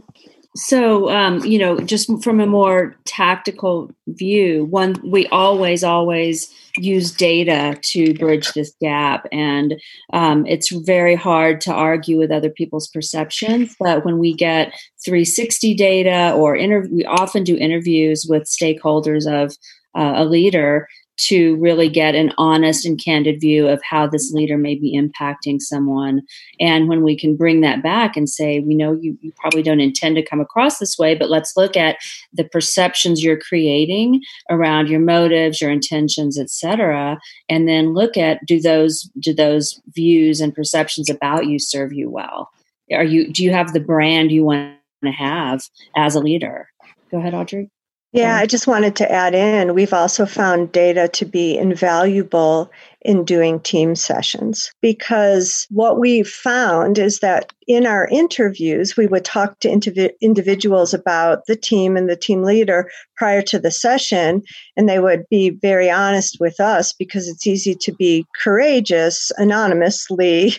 [0.56, 7.12] So, um, you know, just from a more tactical view, one we always always use
[7.12, 9.80] data to bridge this gap, and
[10.12, 13.76] um, it's very hard to argue with other people's perceptions.
[13.78, 14.72] But when we get
[15.04, 19.54] 360 data, or inter- we often do interviews with stakeholders of
[19.94, 24.56] uh, a leader, to really get an honest and candid view of how this leader
[24.56, 26.22] may be impacting someone.
[26.60, 29.80] And when we can bring that back and say, we know you, you probably don't
[29.80, 31.98] intend to come across this way, but let's look at
[32.32, 37.18] the perceptions you're creating around your motives, your intentions, etc.
[37.48, 42.08] And then look at do those do those views and perceptions about you serve you
[42.08, 42.50] well?
[42.92, 45.62] Are you do you have the brand you want to have
[45.96, 46.68] as a leader?
[47.10, 47.70] Go ahead, Audrey.
[48.12, 52.70] Yeah, I just wanted to add in we've also found data to be invaluable
[53.02, 59.26] in doing team sessions because what we found is that in our interviews, we would
[59.26, 64.42] talk to indiv- individuals about the team and the team leader prior to the session,
[64.76, 70.54] and they would be very honest with us because it's easy to be courageous anonymously,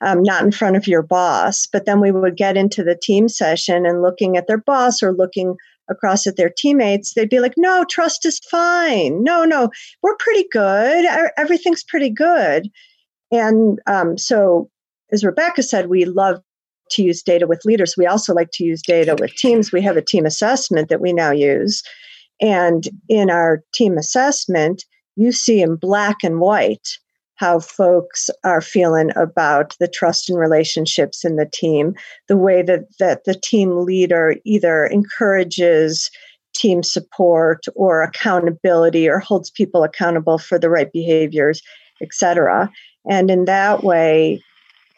[0.00, 1.66] um, not in front of your boss.
[1.66, 5.12] But then we would get into the team session and looking at their boss or
[5.12, 5.56] looking
[5.88, 9.22] across at their teammates, they'd be like, no, trust is fine.
[9.22, 9.70] No, no,
[10.02, 11.06] we're pretty good.
[11.36, 12.70] Everything's pretty good.
[13.30, 14.70] And um, so,
[15.12, 16.40] as Rebecca said, we love
[16.90, 17.96] to use data with leaders.
[17.96, 19.72] We also like to use data with teams.
[19.72, 21.82] We have a team assessment that we now use.
[22.40, 24.84] And in our team assessment,
[25.16, 26.98] you see in black and white
[27.36, 31.94] how folks are feeling about the trust and relationships in the team,
[32.28, 36.10] the way that, that the team leader either encourages
[36.54, 41.60] team support or accountability or holds people accountable for the right behaviors,
[42.00, 42.70] etc.
[43.08, 44.40] And in that way,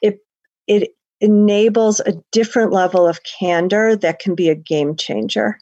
[0.03, 0.19] it
[0.67, 5.59] it enables a different level of candor that can be a game changer.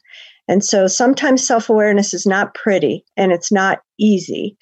[0.47, 4.57] And so sometimes self awareness is not pretty and it's not easy.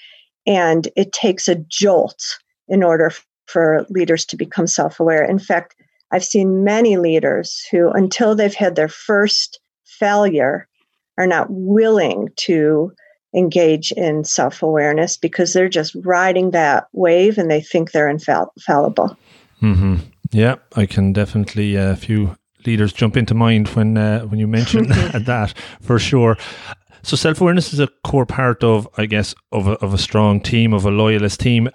[0.45, 2.21] And it takes a jolt
[2.67, 3.11] in order
[3.45, 5.23] for leaders to become self aware.
[5.23, 5.75] In fact,
[6.11, 10.67] I've seen many leaders who, until they've had their first failure,
[11.17, 12.91] are not willing to
[13.35, 19.17] engage in self awareness because they're just riding that wave and they think they're infallible.
[19.61, 19.95] Mm-hmm.
[20.31, 24.47] Yeah, I can definitely uh, a few leaders jump into mind when uh, when you
[24.47, 26.37] mention that for sure.
[27.03, 30.39] So self awareness is a core part of, I guess, of a, of a strong
[30.39, 31.69] team, of a loyalist team.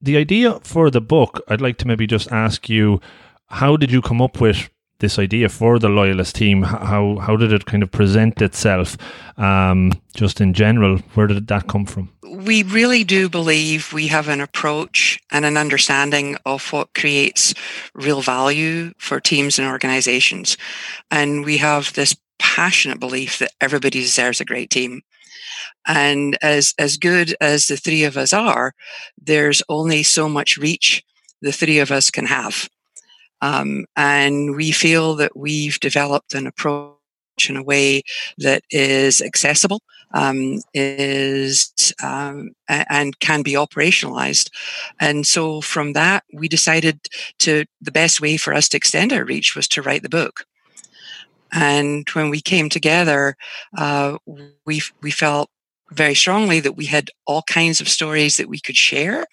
[0.00, 3.00] The idea for the book, I'd like to maybe just ask you,
[3.46, 4.68] how did you come up with
[5.00, 6.62] this idea for the loyalist team?
[6.62, 8.98] How how did it kind of present itself?
[9.38, 12.10] Um, just in general, where did that come from?
[12.28, 17.54] We really do believe we have an approach and an understanding of what creates
[17.94, 20.58] real value for teams and organizations,
[21.10, 25.02] and we have this passionate belief that everybody deserves a great team.
[25.86, 28.74] And as, as good as the three of us are,
[29.20, 31.02] there's only so much reach
[31.40, 32.68] the three of us can have.
[33.40, 36.96] Um, and we feel that we've developed an approach
[37.48, 38.02] in a way
[38.38, 39.80] that is accessible,
[40.12, 41.72] um, is
[42.02, 44.50] um, and can be operationalized.
[45.00, 47.00] And so from that, we decided
[47.40, 50.46] to the best way for us to extend our reach was to write the book.
[51.52, 53.36] And when we came together,
[53.76, 54.18] uh,
[54.66, 55.50] we we felt
[55.90, 59.24] very strongly that we had all kinds of stories that we could share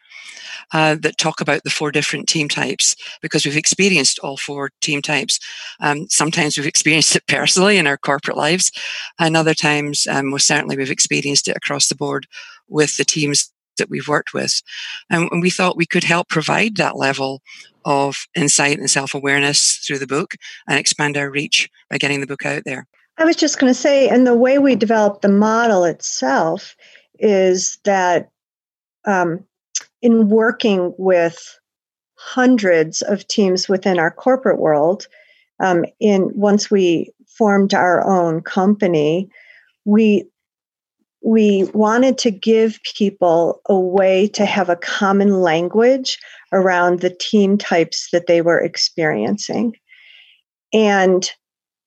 [0.73, 5.01] uh, that talk about the four different team types because we've experienced all four team
[5.01, 5.39] types.
[5.80, 8.71] Um, sometimes we've experienced it personally in our corporate lives,
[9.19, 12.28] and other times, um, most certainly, we've experienced it across the board
[12.67, 14.62] with the teams that we've worked with.
[15.10, 17.41] And, and we thought we could help provide that level
[17.85, 20.35] of insight and self awareness through the book
[20.67, 22.87] and expand our reach by getting the book out there.
[23.17, 26.75] I was just going to say, and the way we developed the model itself
[27.19, 28.29] is that
[29.05, 29.45] um,
[30.01, 31.57] in working with
[32.15, 35.07] hundreds of teams within our corporate world,
[35.61, 39.29] um, in once we formed our own company,
[39.85, 40.27] we
[41.25, 46.19] we wanted to give people a way to have a common language
[46.53, 49.75] around the team types that they were experiencing.
[50.71, 51.29] And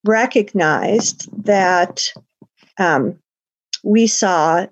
[0.04, 2.12] recognized that
[2.78, 3.18] um,
[3.84, 4.66] we saw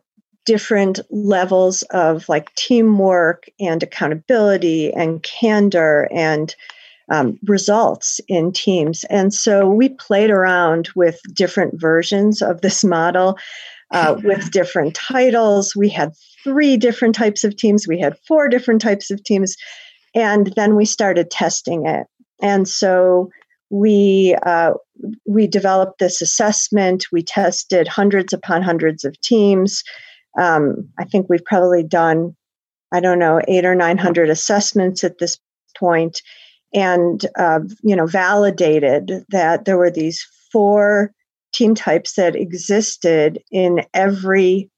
[0.45, 6.55] different levels of like teamwork and accountability and candor and
[7.13, 9.05] um, results in teams.
[9.11, 13.39] And so we played around with different versions of this model
[13.91, 15.75] uh, with different titles.
[15.77, 19.57] We had three different types of teams, we had four different types of teams.
[20.15, 22.07] And then we started testing it.
[22.41, 23.31] And so
[23.71, 24.73] we uh,
[25.27, 27.07] we developed this assessment.
[27.13, 29.83] We tested hundreds upon hundreds of teams.
[30.39, 32.37] Um, I think we've probably done,
[32.93, 35.39] I don't know, eight or nine hundred assessments at this
[35.77, 36.23] point,
[36.73, 41.13] and uh, you know validated that there were these four
[41.57, 44.71] team types that existed in every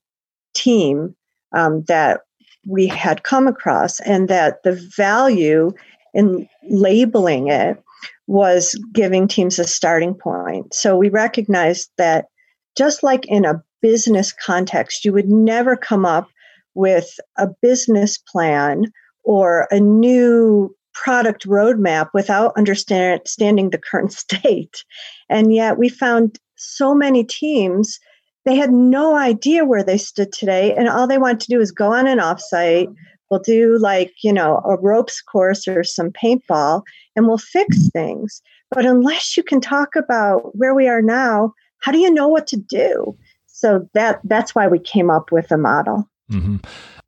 [0.54, 1.14] team
[1.54, 2.20] um, that
[2.66, 5.70] we had come across, and that the value
[6.14, 7.82] in labeling it
[8.26, 10.72] was giving teams a starting point.
[10.74, 12.26] So we recognized that
[12.76, 16.28] just like in a business context, you would never come up
[16.74, 18.84] with a business plan
[19.24, 24.84] or a new product roadmap without understanding the current state.
[25.28, 27.98] And yet we found so many teams,
[28.44, 30.74] they had no idea where they stood today.
[30.74, 32.92] And all they want to do is go on an offsite.
[33.30, 36.82] We'll do like, you know, a ropes course or some paintball
[37.14, 38.40] and we'll fix things.
[38.70, 42.46] But unless you can talk about where we are now, how do you know what
[42.48, 43.16] to do?
[43.46, 46.08] So that that's why we came up with a model.
[46.30, 46.56] Mm-hmm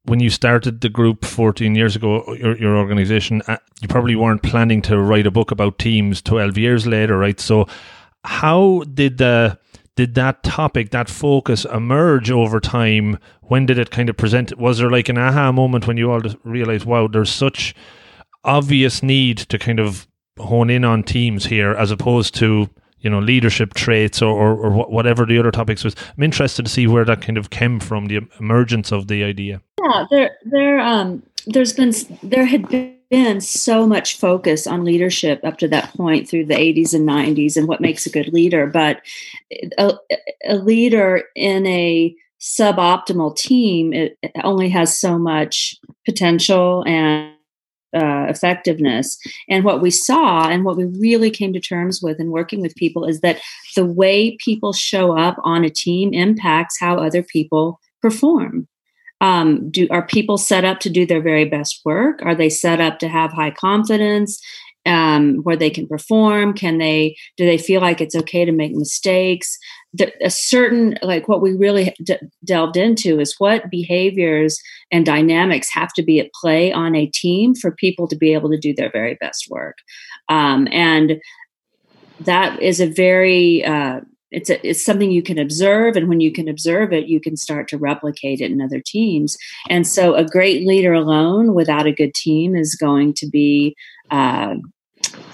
[0.05, 4.43] when you started the group 14 years ago, your, your organization, uh, you probably weren't
[4.43, 7.39] planning to write a book about teams 12 years later, right?
[7.39, 7.67] So,
[8.25, 9.59] how did the
[9.97, 13.19] did that topic, that focus emerge over time?
[13.43, 14.57] When did it kind of present?
[14.59, 17.75] Was there like an aha moment when you all realized, wow, there's such
[18.45, 20.07] obvious need to kind of
[20.39, 24.87] hone in on teams here as opposed to you know leadership traits or, or, or
[24.87, 28.07] whatever the other topics was i'm interested to see where that kind of came from
[28.07, 32.67] the emergence of the idea yeah there there um there's been there had
[33.11, 37.57] been so much focus on leadership up to that point through the 80s and 90s
[37.57, 39.03] and what makes a good leader but
[39.79, 39.95] a,
[40.47, 45.75] a leader in a suboptimal team it, it only has so much
[46.07, 47.35] potential and
[47.95, 49.19] uh, effectiveness.
[49.49, 52.75] And what we saw and what we really came to terms with in working with
[52.77, 53.41] people is that
[53.75, 58.69] the way people show up on a team impacts how other people perform.
[59.21, 62.21] Um, do are people set up to do their very best work?
[62.23, 64.41] Are they set up to have high confidence?
[64.87, 68.73] um, where they can perform can they do they feel like it's okay to make
[68.73, 69.59] mistakes
[69.93, 74.59] the, a certain like what we really d- delved into is what behaviors
[74.91, 78.49] and dynamics have to be at play on a team for people to be able
[78.51, 79.77] to do their very best work
[80.31, 81.21] um, and
[82.21, 86.33] that is a very uh, it's a, it's something you can observe and when you
[86.33, 89.37] can observe it you can start to replicate it in other teams
[89.69, 93.77] and so a great leader alone without a good team is going to be
[94.11, 94.55] uh,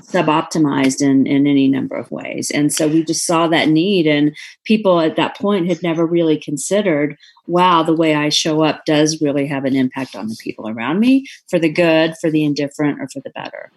[0.02, 2.50] suboptimized in, in any number of ways.
[2.50, 6.38] And so we just saw that need, and people at that point had never really
[6.38, 7.16] considered
[7.48, 10.98] wow, the way I show up does really have an impact on the people around
[10.98, 13.70] me for the good, for the indifferent, or for the better.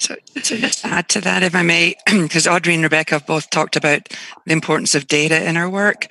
[0.00, 3.50] So, so just add to that, if I may, because Audrey and Rebecca have both
[3.50, 4.08] talked about
[4.46, 6.06] the importance of data in our work.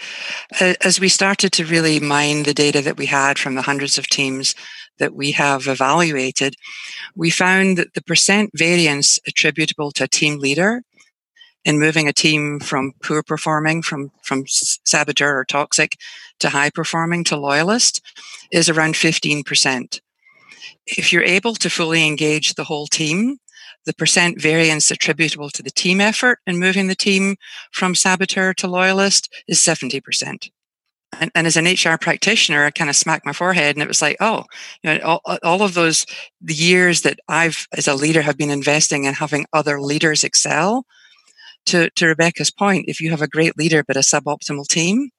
[0.62, 4.08] As we started to really mine the data that we had from the hundreds of
[4.08, 4.54] teams
[4.99, 6.54] that we have evaluated,
[7.15, 10.84] we found that the percent variance attributable to a team leader
[11.65, 15.97] in moving a team from poor performing, from, from saboteur or toxic
[16.39, 18.02] to high performing to loyalist
[18.52, 19.99] is around 15%.
[20.86, 23.39] If you're able to fully engage the whole team,
[23.86, 27.36] the percent variance attributable to the team effort in moving the team
[27.72, 30.50] from saboteur to loyalist is 70%.
[31.19, 34.02] And, and, as an HR practitioner, I kind of smacked my forehead and it was
[34.02, 34.44] like, oh,
[34.84, 36.06] you know, all, all, of those,
[36.40, 40.86] the years that I've, as a leader, have been investing in having other leaders excel.
[41.65, 45.10] To, to Rebecca's point, if you have a great leader but a suboptimal team,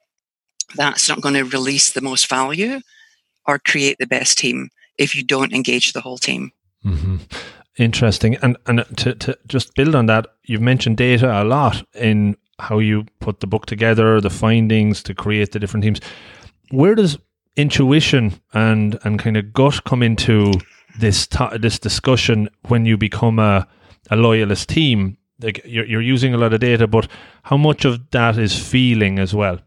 [0.76, 2.80] that's not going to release the most value
[3.46, 6.52] or create the best team if you don't engage the whole team.
[6.84, 7.16] Mm-hmm.
[7.80, 8.36] Interesting.
[8.42, 12.78] And and to, to just build on that, you've mentioned data a lot in how
[12.78, 16.00] you put the book together, the findings to create the different teams.
[16.70, 17.18] Where does
[17.56, 20.52] intuition and and kind of gut come into
[20.98, 23.66] this ta- this discussion when you become a
[24.10, 25.16] a loyalist team?
[25.40, 27.08] Like you're you're using a lot of data, but
[27.44, 29.58] how much of that is feeling as well?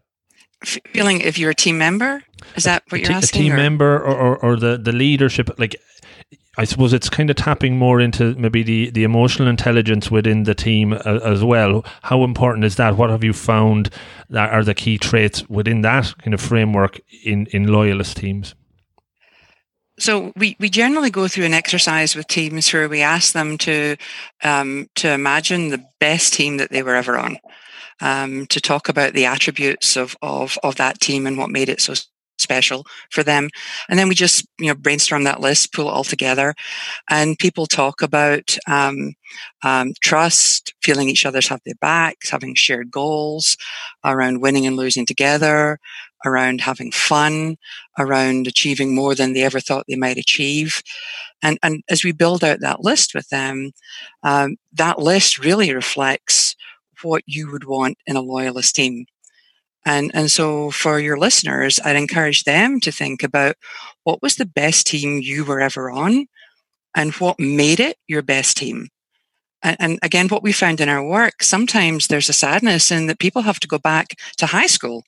[0.64, 2.22] Feeling if you're a team member,
[2.54, 3.40] is that what you're a, asking?
[3.40, 3.56] A team or?
[3.56, 5.74] member or, or, or the the leadership, like
[6.56, 10.54] I suppose it's kind of tapping more into maybe the, the emotional intelligence within the
[10.54, 11.84] team uh, as well.
[12.02, 12.96] How important is that?
[12.96, 13.90] What have you found
[14.30, 18.54] that are the key traits within that kind of framework in, in loyalist teams?
[19.98, 23.96] So we, we generally go through an exercise with teams where we ask them to
[24.42, 27.38] um, to imagine the best team that they were ever on,
[28.00, 31.80] um, to talk about the attributes of, of of that team and what made it
[31.80, 31.94] so
[32.38, 33.48] special for them.
[33.88, 36.54] And then we just, you know, brainstorm that list, pull it all together.
[37.08, 39.14] And people talk about um,
[39.62, 43.56] um, trust, feeling each other's have their backs, having shared goals
[44.04, 45.78] around winning and losing together,
[46.24, 47.56] around having fun,
[47.98, 50.82] around achieving more than they ever thought they might achieve.
[51.42, 53.72] And, and as we build out that list with them,
[54.22, 56.56] um, that list really reflects
[57.02, 59.04] what you would want in a loyalist team.
[59.86, 63.56] And, and so for your listeners, I'd encourage them to think about
[64.04, 66.26] what was the best team you were ever on
[66.94, 68.88] and what made it your best team.
[69.62, 73.18] And, and again, what we found in our work, sometimes there's a sadness in that
[73.18, 75.04] people have to go back to high school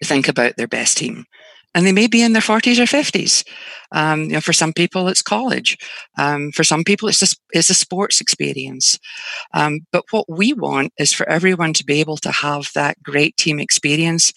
[0.00, 1.26] to think about their best team
[1.74, 3.44] and they may be in their 40s or 50s.
[3.92, 5.76] Um, you know, for some people, it's college.
[6.18, 8.98] Um, for some people, it's just it's a sports experience.
[9.54, 13.36] Um, but what we want is for everyone to be able to have that great
[13.36, 14.32] team experience,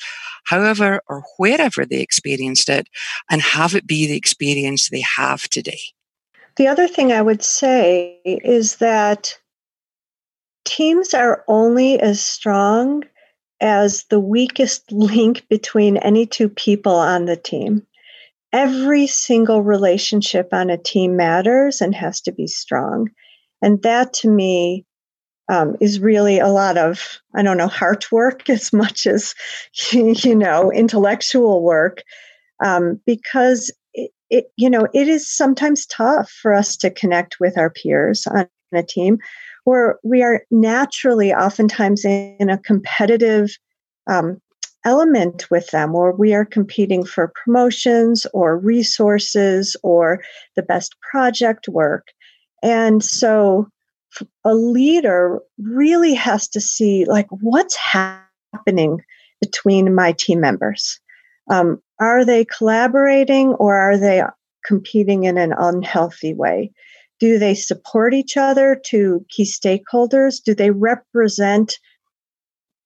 [0.45, 2.87] however or wherever they experienced it,
[3.29, 5.79] and have it be the experience they have today.
[6.55, 9.37] The other thing I would say is that
[10.65, 13.03] teams are only as strong
[13.63, 17.81] as the weakest link between any two people on the team.
[18.51, 23.09] Every single relationship on a team matters and has to be strong.
[23.61, 24.85] And that to me
[25.49, 29.33] um, is really a lot of, I don't know, heart work as much as,
[29.91, 32.03] you know, intellectual work.
[32.63, 33.71] Um, because
[34.29, 38.47] it, you know, it is sometimes tough for us to connect with our peers on
[38.73, 39.19] a team
[39.65, 43.57] where we are naturally oftentimes in a competitive
[44.07, 44.41] um,
[44.85, 50.21] element with them, or we are competing for promotions or resources or
[50.55, 52.07] the best project work.
[52.61, 53.67] And so
[54.45, 59.01] a leader really has to see like what's happening
[59.41, 60.99] between my team members.
[61.49, 64.21] Um, are they collaborating or are they
[64.65, 66.71] competing in an unhealthy way?
[67.23, 70.43] Do they support each other to key stakeholders?
[70.43, 71.79] Do they represent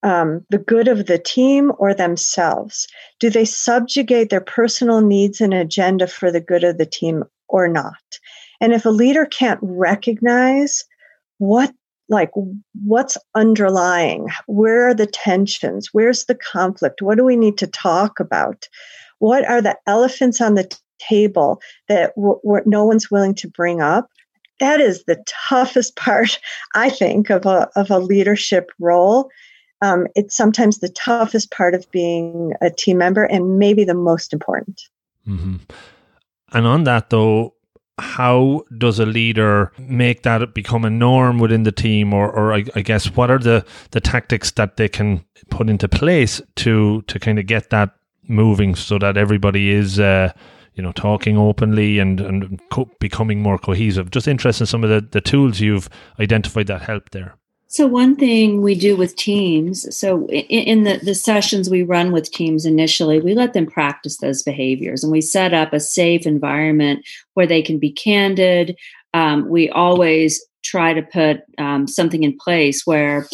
[0.04, 2.88] um, the good of the team or themselves?
[3.20, 7.68] Do they subjugate their personal needs and agenda for the good of the team or
[7.68, 8.20] not?
[8.62, 10.86] And if a leader can't recognize
[11.40, 11.74] what
[12.08, 12.30] like
[12.86, 18.18] what's underlying where are the tensions where's the conflict what do we need to talk
[18.18, 18.70] about
[19.20, 21.60] what are the elephants on the table
[21.90, 24.10] that w- w- no one's willing to bring up
[24.60, 26.40] that is the toughest part,
[26.76, 29.30] I think, of a, of a leadership role.
[29.82, 34.34] Um, it's sometimes the toughest part of being a team member and maybe the most
[34.34, 34.82] important.
[35.28, 35.58] Mm-hmm.
[36.54, 37.54] And on that, though,
[38.00, 42.64] how does a leader make that become a norm within the team or, or I,
[42.76, 47.20] I, guess what are the, the tactics that they can put into place to to
[47.20, 47.96] kind of get that
[48.28, 50.32] moving so that everybody is uh,
[50.78, 54.12] you know, talking openly and and co- becoming more cohesive.
[54.12, 57.36] Just interested in some of the, the tools you've identified that help there.
[57.70, 62.32] So one thing we do with teams, so in, the, the sessions we run with
[62.32, 67.06] teams initially, we let them practice those behaviors and we set up a safe environment
[67.34, 68.78] where they can be candid.
[69.14, 73.28] Um, we always try to put um, something in place where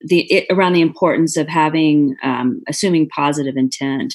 [0.00, 4.14] the it, around the importance of having um, assuming positive intent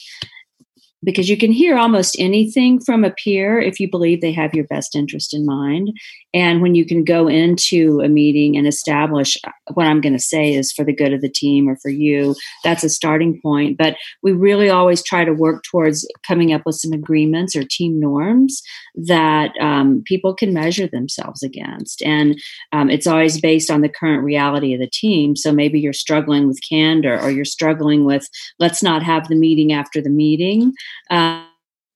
[1.03, 4.65] because you can hear almost anything from a peer if you believe they have your
[4.65, 5.91] best interest in mind.
[6.33, 10.19] And when you can go into a meeting and establish uh, what I'm going to
[10.19, 13.77] say is for the good of the team or for you, that's a starting point.
[13.77, 17.99] But we really always try to work towards coming up with some agreements or team
[17.99, 18.61] norms
[18.95, 22.01] that um, people can measure themselves against.
[22.01, 22.39] And
[22.71, 25.35] um, it's always based on the current reality of the team.
[25.35, 28.27] So maybe you're struggling with candor or you're struggling with,
[28.59, 30.73] let's not have the meeting after the meeting.
[31.09, 31.47] Um,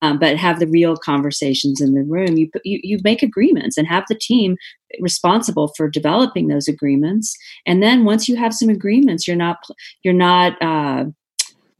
[0.02, 2.36] um, but have the real conversations in the room.
[2.36, 4.56] You, you you make agreements and have the team
[5.00, 7.34] responsible for developing those agreements.
[7.66, 9.58] And then once you have some agreements, you're not
[10.02, 11.04] you're not uh,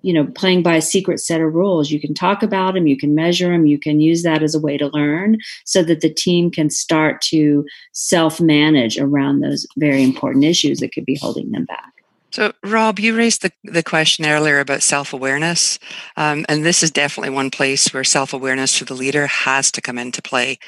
[0.03, 1.91] you know playing by a secret set of rules.
[1.91, 4.61] You can talk about them, you can measure them, you can use that as a
[4.61, 10.03] way to learn, so that the team can start to self manage around those very
[10.03, 12.02] important issues that could be holding them back.
[12.33, 15.79] So, Rob, you raised the, the question earlier about self awareness.
[16.17, 19.83] Um, and this is definitely one place where self awareness for the leader has to
[19.83, 20.59] come into play.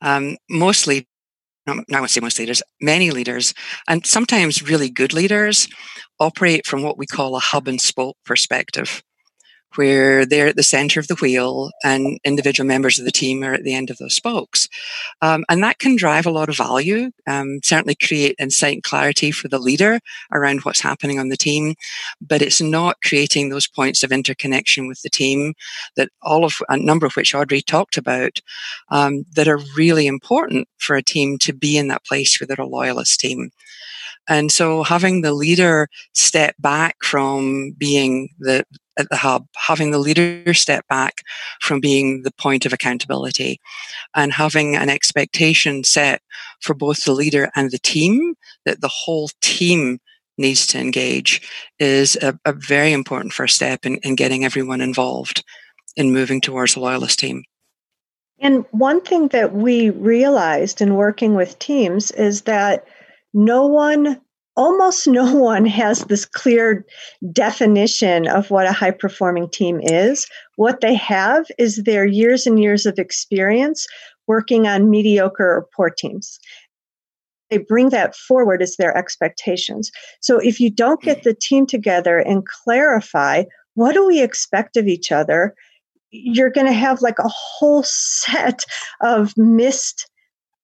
[0.00, 1.06] Um, mostly,
[1.66, 3.54] no, I won't say most leaders, many leaders,
[3.88, 5.68] and sometimes really good leaders
[6.20, 9.02] operate from what we call a hub and spoke perspective
[9.76, 13.54] where they're at the center of the wheel and individual members of the team are
[13.54, 14.68] at the end of those spokes.
[15.20, 19.30] Um, and that can drive a lot of value, um, certainly create insight and clarity
[19.30, 20.00] for the leader
[20.32, 21.74] around what's happening on the team.
[22.20, 25.54] But it's not creating those points of interconnection with the team
[25.96, 28.40] that all of a number of which Audrey talked about
[28.90, 32.64] um, that are really important for a team to be in that place where they're
[32.64, 33.50] a loyalist team.
[34.28, 38.64] And so having the leader step back from being the
[38.98, 41.22] at the hub, having the leader step back
[41.60, 43.60] from being the point of accountability
[44.14, 46.20] and having an expectation set
[46.60, 48.34] for both the leader and the team
[48.64, 49.98] that the whole team
[50.38, 51.40] needs to engage
[51.78, 55.44] is a, a very important first step in, in getting everyone involved
[55.96, 57.44] in moving towards a loyalist team.
[58.38, 62.84] And one thing that we realized in working with teams is that
[63.32, 64.20] no one,
[64.56, 66.84] almost no one has this clear
[67.32, 70.26] definition of what a high performing team is.
[70.56, 73.86] What they have is their years and years of experience
[74.26, 76.38] working on mediocre or poor teams.
[77.50, 79.90] They bring that forward as their expectations.
[80.20, 83.44] So if you don't get the team together and clarify
[83.74, 85.54] what do we expect of each other,
[86.10, 88.64] you're going to have like a whole set
[89.00, 90.08] of missed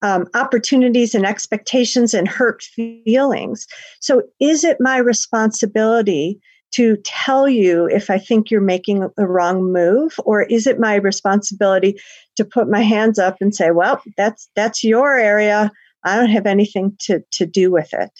[0.02, 3.66] um, opportunities and expectations and hurt feelings.
[4.00, 6.40] So, is it my responsibility
[6.70, 10.96] to tell you if I think you're making the wrong move, or is it my
[10.96, 11.98] responsibility
[12.36, 15.70] to put my hands up and say, "Well, that's that's your area.
[16.04, 18.10] I don't have anything to to do with it."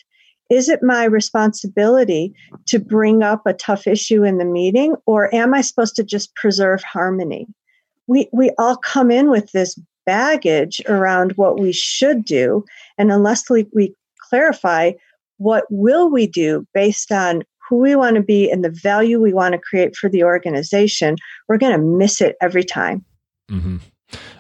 [0.51, 2.33] Is it my responsibility
[2.67, 6.35] to bring up a tough issue in the meeting, or am I supposed to just
[6.35, 7.47] preserve harmony?
[8.07, 9.79] We we all come in with this
[10.09, 12.65] baggage around what we should do.
[12.97, 13.95] And unless we, we
[14.31, 14.93] clarify
[15.37, 19.35] what will we do based on who we want to be and the value we
[19.35, 23.05] want to create for the organization, we're going to miss it every time.
[23.51, 23.77] Mm-hmm.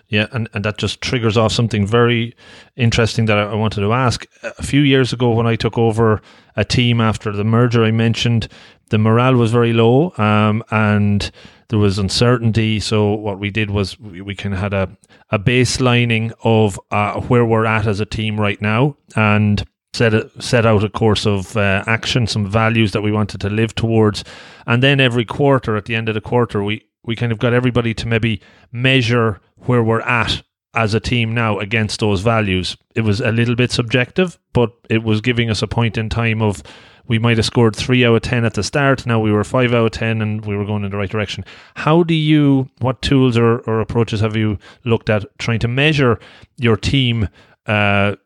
[0.06, 2.34] Yeah, and, and that just triggers off something very
[2.76, 4.24] interesting that I, I wanted to ask.
[4.42, 6.22] A few years ago, when I took over
[6.56, 8.48] a team after the merger, I mentioned
[8.88, 11.30] the morale was very low um, and
[11.68, 12.80] there was uncertainty.
[12.80, 14.96] So what we did was we, we kind of had a,
[15.30, 20.30] a baselining of uh, where we're at as a team right now and set a,
[20.40, 24.24] set out a course of uh, action, some values that we wanted to live towards,
[24.66, 27.54] and then every quarter, at the end of the quarter, we we kind of got
[27.54, 28.40] everybody to maybe
[28.70, 30.42] measure where we're at
[30.74, 32.76] as a team now against those values.
[32.94, 36.42] It was a little bit subjective, but it was giving us a point in time
[36.42, 36.62] of
[37.08, 39.06] we might have scored three out of 10 at the start.
[39.06, 41.44] Now we were five out of 10 and we were going in the right direction.
[41.74, 46.20] How do you, what tools or, or approaches have you looked at trying to measure
[46.58, 47.28] your team
[47.66, 48.16] uh,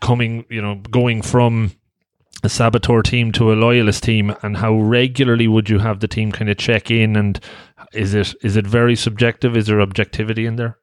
[0.00, 1.72] coming, you know, going from
[2.42, 6.30] a saboteur team to a loyalist team and how regularly would you have the team
[6.30, 7.40] kind of check in and
[7.94, 10.76] is it is it very subjective is there objectivity in there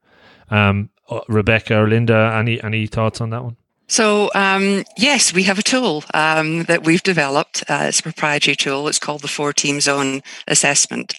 [0.50, 3.56] um, uh, rebecca or linda any any thoughts on that one
[3.92, 7.62] so, um, yes, we have a tool um, that we've developed.
[7.68, 8.88] Uh, it's a proprietary tool.
[8.88, 11.16] It's called the Four Team Zone Assessment.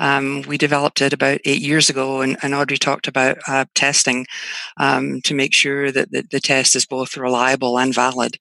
[0.00, 4.26] Um, we developed it about eight years ago, and, and Audrey talked about uh, testing
[4.76, 8.40] um, to make sure that the, the, test is both reliable and valid.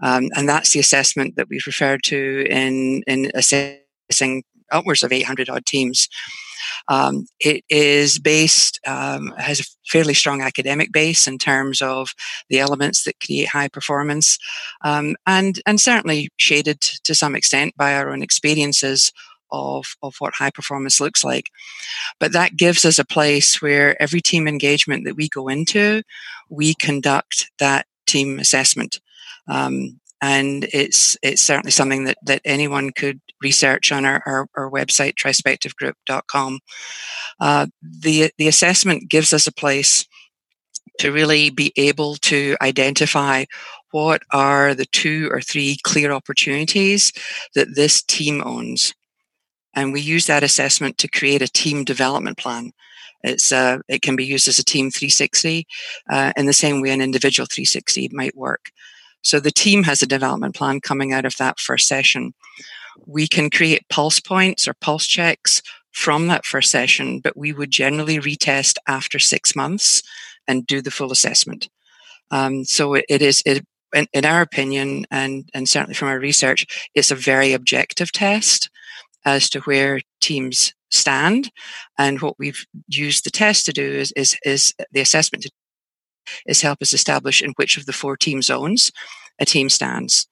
[0.00, 5.50] Um, and that's the assessment that we've referred to in, in assessing upwards of 800
[5.50, 6.08] odd teams.
[6.88, 12.10] Um, it is based, um, has a fairly strong academic base in terms of
[12.50, 14.38] the elements that create high performance,
[14.84, 19.12] um, and and certainly shaded to some extent by our own experiences
[19.50, 21.46] of, of what high performance looks like.
[22.18, 26.02] But that gives us a place where every team engagement that we go into,
[26.48, 29.00] we conduct that team assessment.
[29.48, 34.70] Um, and it's it's certainly something that, that anyone could research on our, our, our
[34.70, 36.60] website, trispectivegroup.com.
[37.38, 40.06] Uh, the, the assessment gives us a place
[40.98, 43.44] to really be able to identify
[43.90, 47.12] what are the two or three clear opportunities
[47.54, 48.94] that this team owns.
[49.74, 52.72] And we use that assessment to create a team development plan.
[53.22, 55.66] It's uh, it can be used as a team 360
[56.10, 58.70] uh, in the same way an individual 360 might work.
[59.24, 62.34] So the team has a development plan coming out of that first session.
[63.06, 65.62] We can create pulse points or pulse checks
[65.92, 70.02] from that first session, but we would generally retest after six months
[70.46, 71.68] and do the full assessment.
[72.30, 76.88] Um, so it, is it, in, in our opinion, and, and certainly from our research,
[76.94, 78.68] it's a very objective test
[79.24, 81.50] as to where teams stand.
[81.98, 85.50] And what we've used the test to do is, is, is the assessment to,
[86.46, 88.90] is help us establish in which of the four team zones
[89.38, 90.26] a team stands.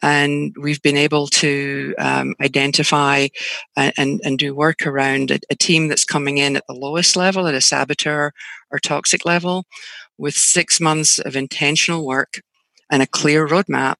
[0.00, 3.28] And we've been able to um, identify
[3.76, 7.48] and, and, do work around a, a team that's coming in at the lowest level,
[7.48, 8.30] at a saboteur
[8.70, 9.64] or toxic level,
[10.16, 12.40] with six months of intentional work
[12.90, 13.96] and a clear roadmap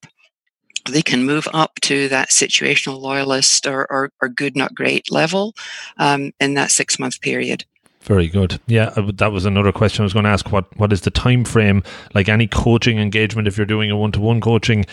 [0.88, 5.54] they can move up to that situational loyalist or, or, or good, not great level
[5.98, 7.64] um, in that six month period.
[8.08, 8.58] Very good.
[8.66, 10.50] Yeah, that was another question I was going to ask.
[10.50, 11.82] What What is the time frame?
[12.14, 14.86] Like any coaching engagement, if you're doing a one to one coaching,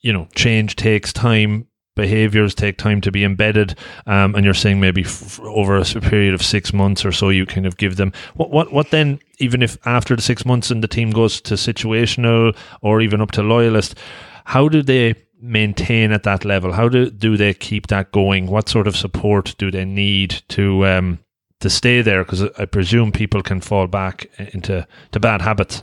[0.00, 1.68] you know, change takes time.
[1.94, 6.32] Behaviors take time to be embedded, um, and you're saying maybe f- over a period
[6.32, 9.20] of six months or so, you kind of give them what what what then?
[9.38, 13.30] Even if after the six months and the team goes to situational or even up
[13.32, 13.96] to loyalist,
[14.44, 16.72] how do they maintain at that level?
[16.72, 18.48] How do do they keep that going?
[18.48, 21.18] What sort of support do they need to um,
[21.60, 22.24] to stay there?
[22.24, 25.82] Because I presume people can fall back into to bad habits.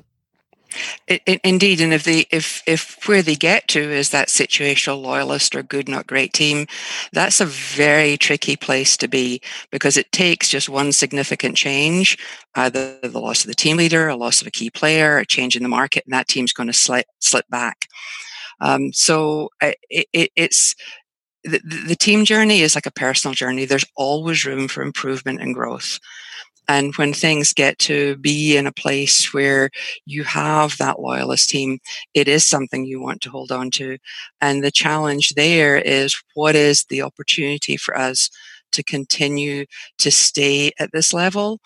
[1.07, 5.01] It, it, indeed, and if they if if where they get to is that situational
[5.01, 6.67] loyalist or good not great team,
[7.13, 12.17] that's a very tricky place to be because it takes just one significant change,
[12.55, 15.55] either the loss of the team leader, a loss of a key player, a change
[15.55, 17.87] in the market, and that team's going to slip slip back.
[18.59, 20.75] Um, so it, it, it's
[21.45, 23.65] the, the team journey is like a personal journey.
[23.65, 25.99] There's always room for improvement and growth.
[26.67, 29.69] And when things get to be in a place where
[30.05, 31.79] you have that loyalist team,
[32.15, 33.97] it is something you want to hold on to.
[34.41, 38.31] And the challenge there is what is the opportunity for us
[38.71, 39.65] to continue
[39.99, 41.59] to stay at this level?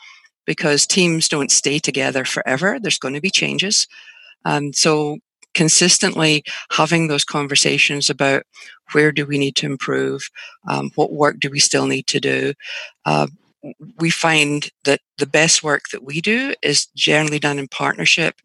[0.46, 2.78] Because teams don't stay together forever.
[2.80, 3.88] There's going to be changes.
[4.44, 5.20] Um, so
[5.54, 8.44] consistently having those conversations about
[8.92, 10.30] where do we need to improve,
[10.68, 12.54] um, what work do we still need to do.
[13.06, 13.28] Uh,
[13.98, 18.36] we find that the best work that we do is generally done in partnership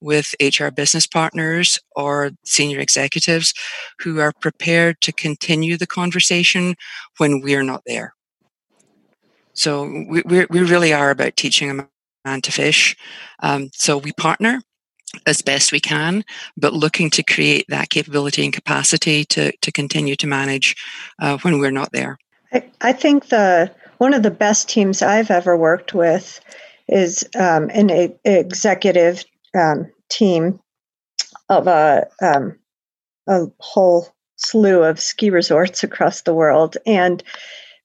[0.00, 3.54] with HR business partners or senior executives
[4.00, 6.74] who are prepared to continue the conversation
[7.18, 8.14] when we're not there.
[9.52, 11.88] So we, we, we really are about teaching a
[12.24, 12.96] man to fish.
[13.40, 14.60] Um, so we partner
[15.26, 16.24] as best we can,
[16.56, 20.76] but looking to create that capability and capacity to, to continue to manage
[21.20, 22.18] uh, when we're not there.
[22.52, 26.40] I, I, think the one of the best teams I've ever worked with
[26.88, 29.24] is um, an a, executive
[29.58, 30.60] um, team
[31.48, 32.58] of a um,
[33.28, 37.22] a whole slew of ski resorts across the world, and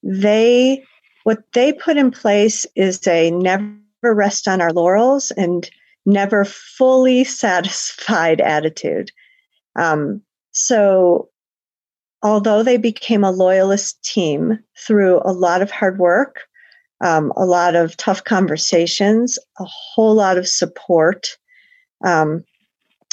[0.04, 0.84] they
[1.24, 5.70] what they put in place is a never rest on our laurels and
[6.10, 9.12] never fully satisfied attitude.
[9.76, 11.30] Um, so,
[12.22, 16.42] although they became a loyalist team through a lot of hard work,
[17.02, 21.38] um, a lot of tough conversations, a whole lot of support,
[22.04, 22.44] um,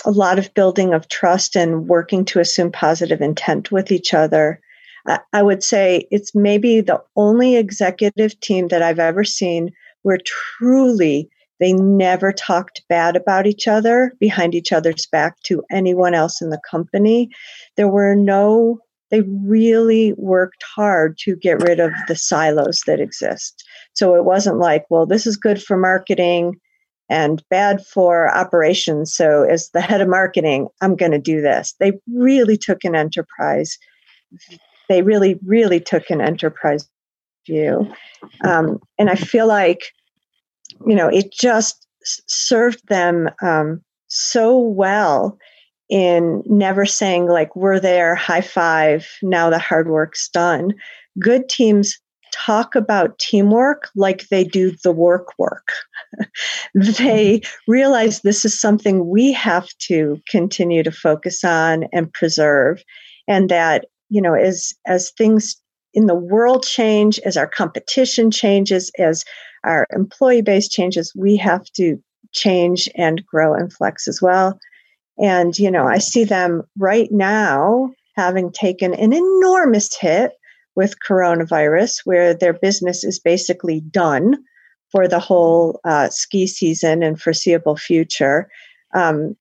[0.04, 4.60] a lot of building of trust and working to assume positive intent with each other.
[5.06, 9.70] I, I would say it's maybe the only executive team that I've ever seen
[10.02, 16.14] where truly they never talked bad about each other behind each other's back to anyone
[16.14, 17.30] else in the company.
[17.76, 18.78] There were no,
[19.10, 23.64] they really worked hard to get rid of the silos that exist.
[23.94, 26.60] So it wasn't like, well, this is good for marketing
[27.08, 29.14] and bad for operations.
[29.14, 31.74] So as the head of marketing, I'm going to do this.
[31.78, 33.78] They really took an enterprise.
[34.88, 36.86] They really, really took an enterprise
[37.46, 37.90] view.
[38.44, 39.92] Um, and I feel like
[40.86, 45.38] you know, it just served them um, so well
[45.88, 50.74] in never saying like we're there high five now the hard work's done.
[51.18, 51.98] Good teams
[52.32, 55.68] talk about teamwork like they do the work work.
[56.74, 62.82] They realize this is something we have to continue to focus on and preserve
[63.28, 65.56] and that you know as as things
[65.96, 69.24] in the world change as our competition changes as
[69.64, 72.00] our employee base changes, we have to
[72.32, 74.60] change and grow and flex as well.
[75.18, 80.32] And, you know, I see them right now having taken an enormous hit
[80.74, 84.36] with coronavirus, where their business is basically done
[84.92, 88.48] for the whole uh, ski season and foreseeable future.
[88.94, 89.34] Um,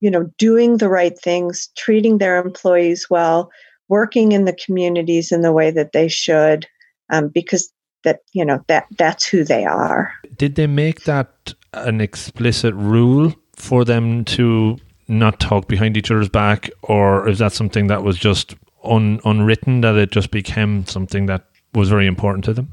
[0.00, 3.50] you know, doing the right things, treating their employees well,
[3.88, 6.66] working in the communities in the way that they should,
[7.10, 7.72] um, because
[8.04, 13.34] that you know that that's who they are did they make that an explicit rule
[13.56, 14.78] for them to
[15.08, 19.80] not talk behind each other's back, or is that something that was just un, unwritten
[19.80, 22.68] that it just became something that was very important to them?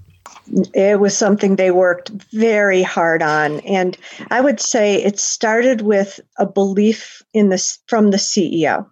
[0.74, 3.98] It was something they worked very hard on, and
[4.30, 8.86] I would say it started with a belief in this from the CEO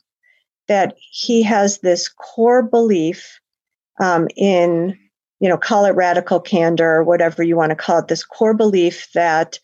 [0.67, 3.39] that he has this core belief
[3.99, 4.97] um, in
[5.39, 8.53] you know call it radical candor or whatever you want to call it this core
[8.53, 9.59] belief that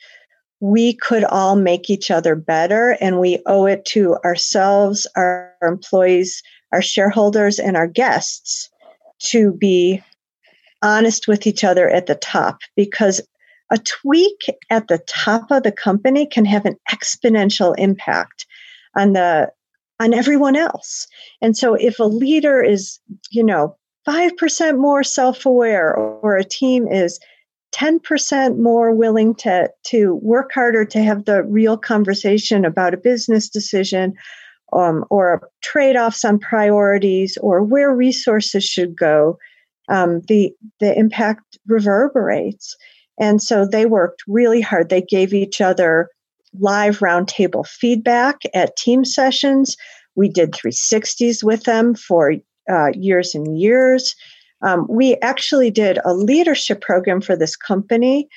[0.60, 6.44] we could all make each other better and we owe it to ourselves, our employees,
[6.74, 8.70] our shareholders, and our guests
[9.20, 10.02] to be
[10.82, 13.22] honest with each other at the top because
[13.72, 14.40] a tweak
[14.70, 18.46] at the top of the company can have an exponential impact
[18.96, 19.52] on the
[20.00, 21.08] on everyone else.
[21.42, 23.00] And so if a leader is,
[23.32, 23.76] you know,
[24.08, 27.20] 5% more self-aware or a team is
[27.74, 33.50] 10% more willing to, to work harder to have the real conversation about a business
[33.50, 34.16] decision
[34.74, 39.38] um, or trade offs on priorities or where resources should go,
[39.90, 42.76] um, the, the impact reverberates.
[43.20, 44.90] And so they worked really hard.
[44.90, 46.10] They gave each other
[46.58, 49.76] live roundtable feedback at team sessions.
[50.16, 52.34] We did 360s with them for
[52.70, 54.16] uh, years and years.
[54.62, 58.28] Um, we actually did a leadership program for this company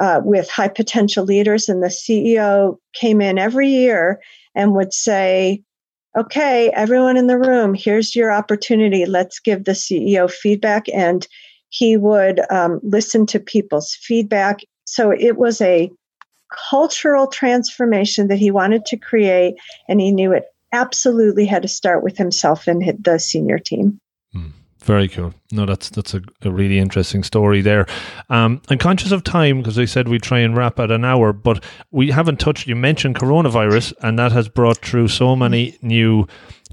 [0.00, 4.20] uh, with high potential leaders, and the CEO came in every year
[4.54, 5.62] and would say,
[6.18, 9.06] Okay, everyone in the room, here's your opportunity.
[9.06, 10.84] Let's give the CEO feedback.
[10.92, 11.26] And
[11.70, 14.60] he would um, listen to people's feedback.
[14.84, 15.90] So it was a
[16.70, 19.54] cultural transformation that he wanted to create,
[19.88, 24.00] and he knew it absolutely had to start with himself and the senior team.
[24.84, 25.32] Very cool.
[25.52, 27.86] No, that's that's a, a really interesting story there.
[28.30, 31.32] Um, I'm conscious of time because I said we'd try and wrap at an hour,
[31.32, 32.66] but we haven't touched.
[32.66, 36.26] You mentioned coronavirus, and that has brought through so many new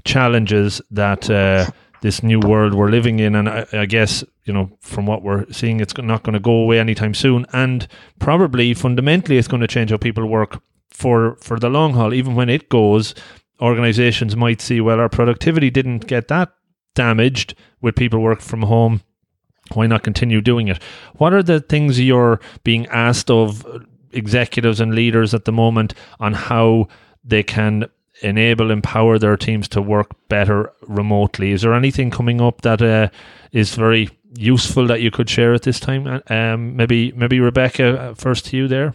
[0.04, 1.66] challenges that uh,
[2.02, 5.50] this new world we're living in, and I, I guess you know from what we're
[5.52, 7.86] seeing, it's not going to go away anytime soon, and
[8.18, 12.14] probably fundamentally, it's going to change how people work for for the long haul.
[12.14, 13.14] Even when it goes,
[13.60, 16.52] organizations might see well, our productivity didn't get that
[16.94, 19.02] damaged with people work from home.
[19.74, 20.82] Why not continue doing it?
[21.16, 23.78] What are the things you're being asked of uh,
[24.12, 26.88] executives and leaders at the moment on how
[27.22, 27.86] they can
[28.22, 31.52] enable empower their teams to work better remotely.
[31.52, 33.08] Is there anything coming up that uh,
[33.52, 36.22] is very useful that you could share at this time?
[36.28, 38.94] Um, maybe maybe rebecca uh, first to you there.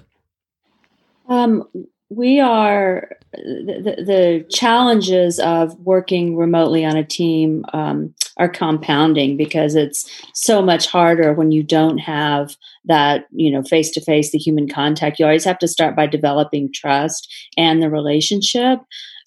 [1.28, 1.68] Um,
[2.10, 9.74] we are the, the, challenges of working remotely on a team um, are compounding because
[9.74, 12.56] it's so much harder when you don't have
[12.86, 15.20] that you know face to face the human contact.
[15.20, 18.80] You always have to start by developing trust and the relationship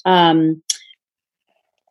[0.05, 0.63] um,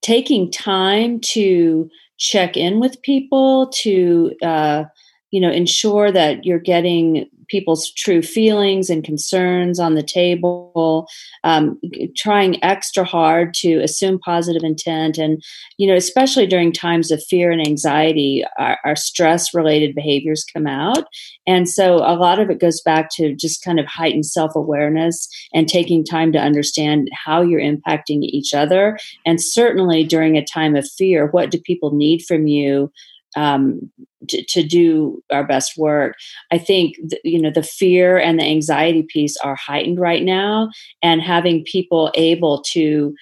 [0.01, 4.83] taking time to check in with people to uh,
[5.31, 11.07] you know ensure that you're getting people's true feelings and concerns on the table
[11.43, 11.79] um,
[12.15, 15.17] trying extra hard to assume positive intent.
[15.17, 15.41] And
[15.77, 20.67] you know especially during times of fear and anxiety our, our stress related behaviors come
[20.67, 21.05] out.
[21.45, 25.67] And so a lot of it goes back to just kind of heightened self-awareness and
[25.67, 28.97] taking time to understand how you're impacting each other.
[29.25, 32.91] And certainly during a time of fear what do people need from you
[33.35, 33.91] um,
[34.29, 36.15] to, to, do our best work.
[36.51, 40.69] I think th- you know the fear and the anxiety piece are heightened right now,
[41.01, 43.13] and having people able to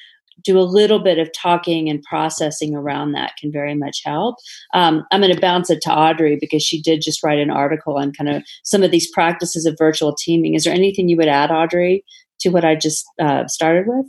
[0.44, 4.36] do a little bit of talking and processing around that can very much help.
[4.74, 7.98] Um, I'm going to bounce it to Audrey because she did just write an article
[7.98, 10.54] on kind of some of these practices of virtual teaming.
[10.54, 12.06] Is there anything you would add, Audrey,
[12.42, 14.06] to what I just uh, started with?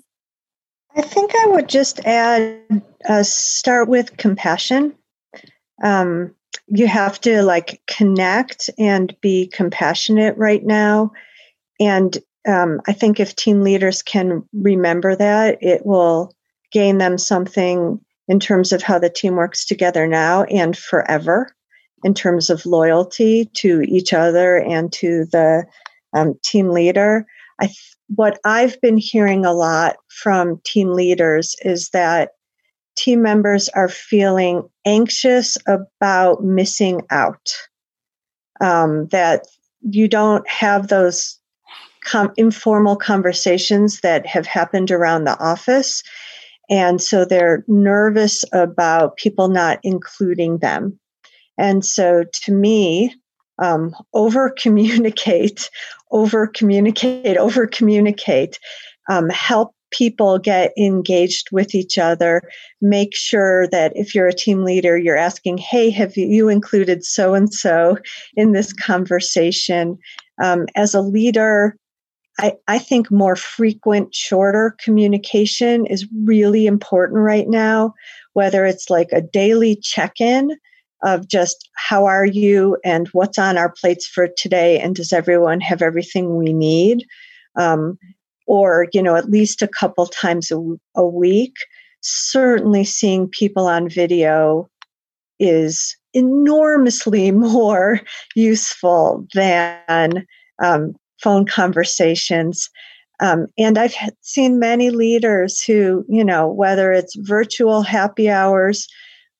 [0.95, 4.95] I think I would just add uh, start with compassion
[5.83, 6.35] um,
[6.69, 11.13] you have to like connect and be compassionate right now.
[11.79, 12.19] And
[12.49, 16.33] um, I think if team leaders can remember that, it will
[16.73, 21.55] gain them something in terms of how the team works together now and forever,
[22.05, 25.65] in terms of loyalty to each other and to the
[26.13, 27.27] um, team leader.
[27.61, 32.31] I th- what I've been hearing a lot from team leaders is that
[32.97, 37.53] team members are feeling anxious about missing out.
[38.61, 39.47] Um, that
[39.83, 41.39] you don't have those
[42.05, 46.03] com- informal conversations that have happened around the office.
[46.71, 50.99] And so they're nervous about people not including them.
[51.59, 53.15] And so to me,
[53.59, 55.71] um, over communicate,
[56.11, 58.59] over communicate, over communicate,
[59.09, 62.43] um, help people get engaged with each other.
[62.81, 67.35] Make sure that if you're a team leader, you're asking, hey, have you included so
[67.35, 67.99] and so
[68.35, 69.99] in this conversation?
[70.43, 71.77] Um, as a leader,
[72.39, 77.95] I, I think more frequent, shorter communication is really important right now,
[78.35, 80.51] whether it's like a daily check in
[81.03, 85.61] of just how are you and what's on our plates for today, and does everyone
[85.61, 87.05] have everything we need?
[87.55, 87.99] Um,
[88.47, 90.59] or you know at least a couple times a,
[90.97, 91.55] a week
[92.01, 94.69] certainly seeing people on video
[95.39, 98.01] is enormously more
[98.35, 100.27] useful than
[100.63, 102.71] um, phone conversations.
[103.19, 108.87] Um, and i've seen many leaders who you know whether it's virtual happy hours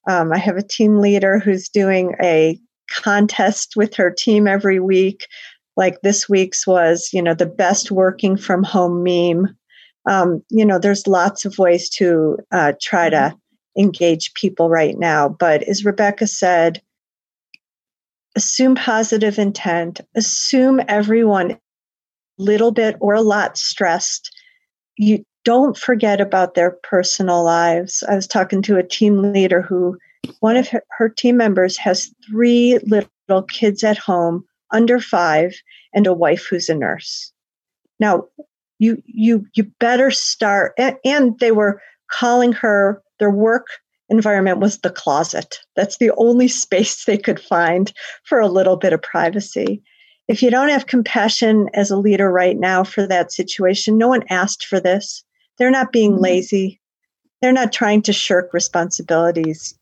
[0.09, 2.59] um, i have a team leader who's doing a
[2.91, 5.27] contest with her team every week
[5.77, 9.57] like this week's was, you know, the best working from home meme.
[10.09, 13.37] Um, you know, there's lots of ways to uh, try to
[13.77, 15.29] engage people right now.
[15.29, 16.81] But as Rebecca said,
[18.37, 21.59] assume positive intent, assume everyone
[22.39, 24.31] little bit or a lot stressed.
[24.97, 28.03] You don't forget about their personal lives.
[28.09, 29.97] I was talking to a team leader who
[30.41, 35.55] one of her, her team members has three little kids at home under five
[35.95, 37.33] and a wife who's a nurse.
[38.01, 38.25] Now,
[38.79, 43.67] you you you better start and, they were calling her their work
[44.09, 45.59] environment was the closet.
[45.75, 47.93] That's the only space they could find
[48.25, 49.83] for a little bit of privacy.
[50.29, 54.25] If you don't have compassion as a leader right now for that situation, no one
[54.29, 55.25] asked for this.
[55.59, 56.23] They're not being mm-hmm.
[56.23, 56.81] lazy.
[57.41, 59.75] They're not trying to shirk responsibilities.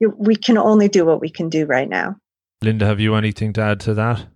[0.00, 2.16] We can only do what we can do right now.
[2.62, 4.26] Linda, have you anything to add to that?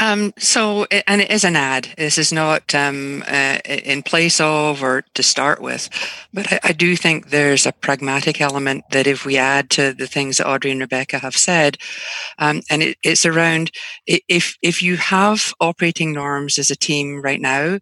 [0.00, 1.88] Um, so, and it is an ad.
[1.98, 5.90] This is not um, uh, in place of or to start with,
[6.32, 10.06] but I, I, do think there's a pragmatic element that if we add to the
[10.06, 11.76] things that Audrey and Rebecca have said,
[12.38, 13.70] um, and it, it's around
[14.06, 17.78] if if you have operating norms as a team right now,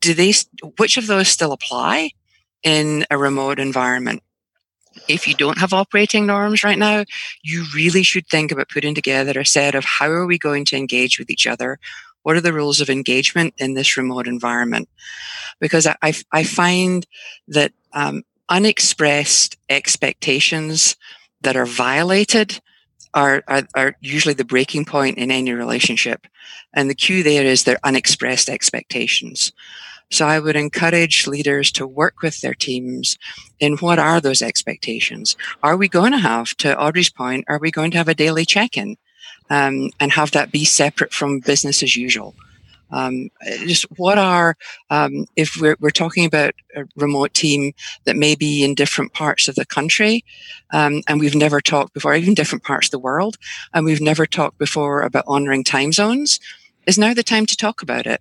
[0.00, 0.34] do they
[0.78, 2.10] which of those still apply
[2.64, 4.20] in a remote environment?
[5.10, 7.04] If you don't have operating norms right now,
[7.42, 10.76] you really should think about putting together a set of how are we going to
[10.76, 11.78] engage with each other?
[12.22, 14.88] What are the rules of engagement in this remote environment?
[15.58, 17.06] Because I, I find
[17.48, 20.96] that um, unexpressed expectations
[21.40, 22.60] that are violated
[23.14, 26.26] are, are, are usually the breaking point in any relationship.
[26.72, 29.52] And the cue there is their unexpressed expectations.
[30.10, 33.16] So I would encourage leaders to work with their teams
[33.60, 35.36] in what are those expectations?
[35.62, 38.44] Are we going to have, to Audrey's point, are we going to have a daily
[38.44, 38.96] check-in
[39.50, 42.34] um, and have that be separate from business as usual?
[42.92, 43.30] Um,
[43.66, 44.56] just what are,
[44.90, 47.72] um, if we're, we're talking about a remote team
[48.04, 50.24] that may be in different parts of the country,
[50.72, 53.36] um, and we've never talked before, even different parts of the world,
[53.72, 56.40] and we've never talked before about honoring time zones,
[56.86, 58.20] is now the time to talk about it.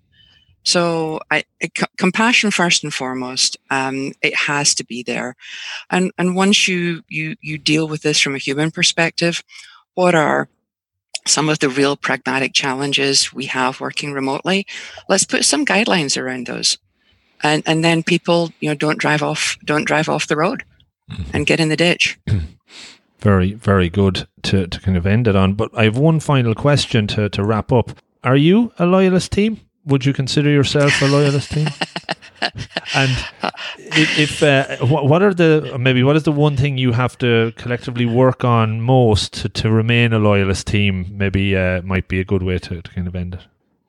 [0.63, 3.57] So, I, c- compassion first and foremost.
[3.69, 5.35] Um, it has to be there,
[5.89, 9.41] and and once you you you deal with this from a human perspective,
[9.93, 10.49] what are
[11.25, 14.65] some of the real pragmatic challenges we have working remotely?
[15.07, 16.77] Let's put some guidelines around those,
[17.41, 20.63] and and then people you know don't drive off don't drive off the road,
[21.09, 21.23] mm-hmm.
[21.33, 22.19] and get in the ditch.
[23.19, 25.53] very very good to to kind of end it on.
[25.53, 27.91] But I have one final question to to wrap up.
[28.23, 29.61] Are you a loyalist team?
[29.89, 31.67] Would you consider yourself a loyalist team?
[32.95, 33.11] and
[33.77, 38.05] if, uh, what are the maybe what is the one thing you have to collectively
[38.05, 41.05] work on most to, to remain a loyalist team?
[41.11, 43.41] Maybe uh, might be a good way to, to kind of end it.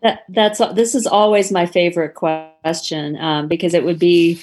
[0.03, 4.41] That, that's this is always my favorite question um, because it would be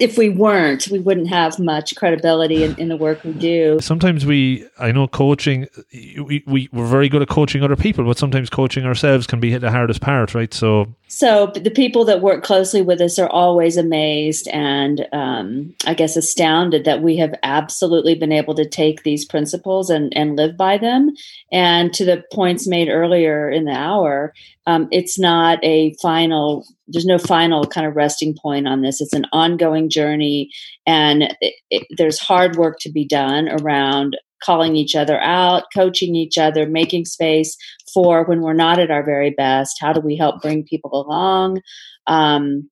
[0.00, 3.78] if we weren't, we wouldn't have much credibility in, in, the work we do.
[3.80, 8.18] Sometimes we, I know coaching, we, we, we're very good at coaching other people, but
[8.18, 10.52] sometimes coaching ourselves can be the hardest part, right?
[10.52, 15.94] So, so the people that work closely with us are always amazed and um, I
[15.94, 20.58] guess astounded that we have absolutely been able to take these principles and, and live
[20.58, 21.14] by them.
[21.50, 24.34] And to the points made earlier in the hour,
[24.66, 29.14] um, it's not a final there's no final kind of resting point on this it's
[29.14, 30.50] an ongoing journey
[30.86, 36.14] and it, it, there's hard work to be done around calling each other out coaching
[36.14, 37.56] each other making space
[37.92, 41.60] for when we're not at our very best how do we help bring people along?
[42.06, 42.68] Um,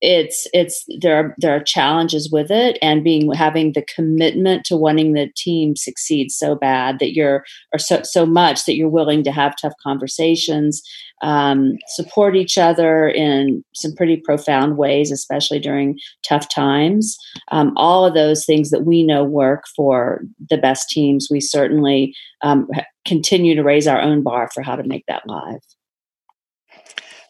[0.00, 4.76] it's it's there are there are challenges with it and being having the commitment to
[4.76, 9.24] wanting the team succeed so bad that you're or so so much that you're willing
[9.24, 10.82] to have tough conversations
[11.22, 17.16] um, support each other in some pretty profound ways especially during tough times.
[17.50, 22.14] Um, all of those things that we know work for the best teams we certainly
[22.42, 22.68] um,
[23.06, 25.60] continue to raise our own bar for how to make that live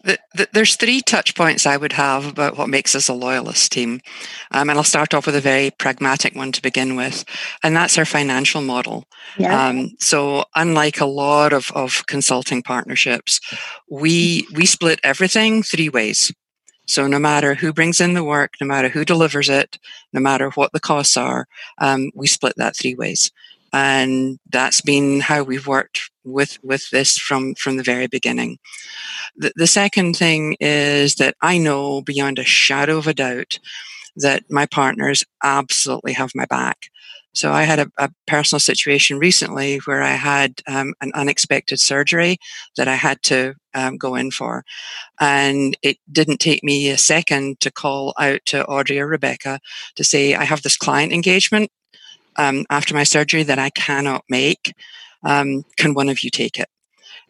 [0.04, 3.72] the, the, there's three touch points I would have about what makes us a loyalist
[3.72, 4.00] team.
[4.50, 7.24] Um, and I'll start off with a very pragmatic one to begin with,
[7.62, 9.04] and that's our financial model.
[9.38, 9.68] Yeah.
[9.68, 13.40] Um, so unlike a lot of, of consulting partnerships,
[13.90, 16.32] we, we split everything three ways.
[16.86, 19.78] So no matter who brings in the work, no matter who delivers it,
[20.12, 21.46] no matter what the costs are,
[21.78, 23.32] um, we split that three ways
[23.74, 28.58] and that's been how we've worked with with this from from the very beginning
[29.36, 33.58] the, the second thing is that i know beyond a shadow of a doubt
[34.16, 36.88] that my partners absolutely have my back
[37.34, 42.38] so I had a, a, personal situation recently where I had um, an unexpected surgery
[42.76, 44.64] that I had to um, go in for.
[45.20, 49.58] And it didn't take me a second to call out to Audrey or Rebecca
[49.96, 51.72] to say, I have this client engagement
[52.36, 54.72] um, after my surgery that I cannot make.
[55.24, 56.68] Um, can one of you take it?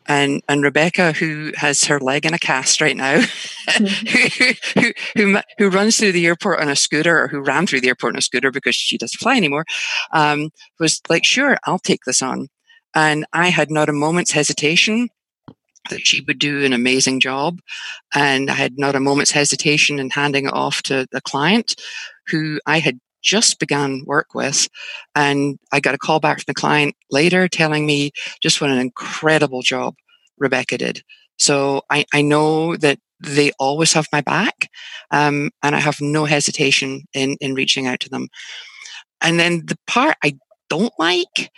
[0.07, 4.81] And and Rebecca, who has her leg in a cast right now, mm-hmm.
[4.83, 7.81] who, who, who who runs through the airport on a scooter, or who ran through
[7.81, 9.65] the airport on a scooter because she doesn't fly anymore,
[10.13, 12.49] um, was like, "Sure, I'll take this on."
[12.95, 15.09] And I had not a moment's hesitation
[15.91, 17.61] that she would do an amazing job.
[18.15, 21.75] And I had not a moment's hesitation in handing it off to the client
[22.29, 24.69] who I had just began work with.
[25.17, 28.13] And I got a call back from the client later telling me
[28.43, 29.95] just what an incredible job
[30.39, 31.03] Rebecca did.
[31.39, 34.69] So I, I know that they always have my back,
[35.11, 38.29] um, and I have no hesitation in, in reaching out to them.
[39.21, 40.37] And then the part I
[40.69, 41.51] don't like,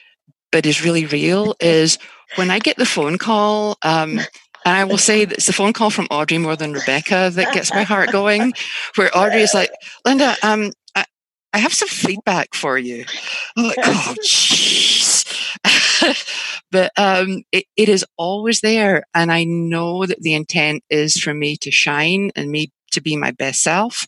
[0.53, 1.99] but is really real, is
[2.37, 3.77] when I get the phone call.
[3.83, 4.21] Um,
[4.65, 7.53] and I will say that it's the phone call from Audrey more than Rebecca that
[7.53, 8.53] gets my heart going,
[8.97, 9.71] where Audrey is like,
[10.05, 10.73] Linda, um,
[11.57, 13.07] I have some feedback for you.
[13.57, 15.25] I'm like, oh, jeez.
[16.71, 19.05] but um, it, it is always there.
[19.15, 23.17] And I know that the intent is for me to shine and me to be
[23.17, 24.07] my best self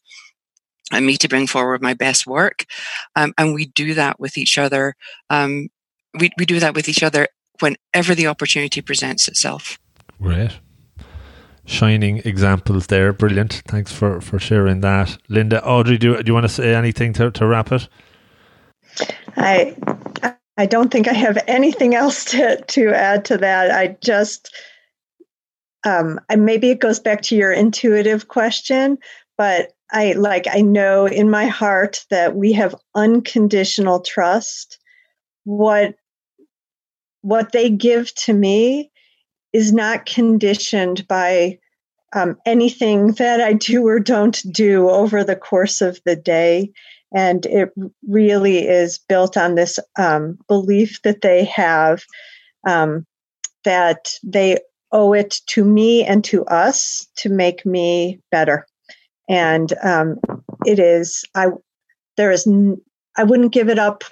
[0.92, 2.66] and me to bring forward my best work.
[3.16, 4.94] Um, and we do that with each other.
[5.30, 5.70] Um,
[6.20, 7.28] we, we do that with each other
[7.60, 9.78] whenever the opportunity presents itself.
[10.20, 10.58] Great
[11.68, 13.12] shining examples there.
[13.12, 13.62] Brilliant.
[13.68, 15.18] Thanks for, for sharing that.
[15.28, 17.88] Linda, Audrey, do, do you want to say anything to, to wrap it?
[19.36, 19.76] I
[20.56, 23.70] I don't think I have anything else to, to add to that.
[23.70, 24.52] I just
[25.84, 28.98] um, maybe it goes back to your intuitive question,
[29.36, 34.78] but I like I know in my heart that we have unconditional trust.
[35.44, 35.94] What
[37.22, 38.90] what they give to me
[39.52, 41.58] is not conditioned by
[42.14, 46.72] um, anything that I do or don't do over the course of the day.
[47.14, 47.70] And it
[48.06, 52.04] really is built on this um, belief that they have
[52.66, 53.06] um,
[53.64, 54.58] that they
[54.92, 58.66] owe it to me and to us to make me better.
[59.28, 60.18] And um,
[60.64, 61.48] it is, I,
[62.16, 62.48] there is,
[63.16, 64.04] I wouldn't give it up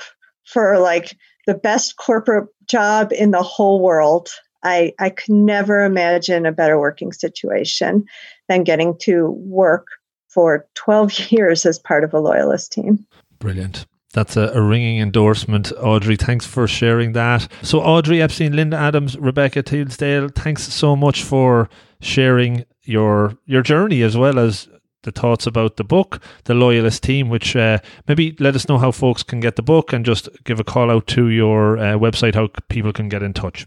[0.45, 1.17] for like
[1.47, 4.31] the best corporate job in the whole world.
[4.63, 8.05] I, I could never imagine a better working situation
[8.49, 9.87] than getting to work
[10.29, 13.07] for 12 years as part of a loyalist team.
[13.39, 13.87] Brilliant.
[14.13, 16.17] That's a, a, ringing endorsement, Audrey.
[16.17, 17.49] Thanks for sharing that.
[17.61, 21.69] So, Audrey Epstein, Linda Adams, Rebecca Teasdale, thanks so much for
[22.01, 24.69] sharing your your journey as well as
[25.03, 27.79] the thoughts about the book, The Loyalist Team, which uh,
[28.09, 30.91] maybe let us know how folks can get the book and just give a call
[30.91, 33.67] out to your uh, website, how people can get in touch.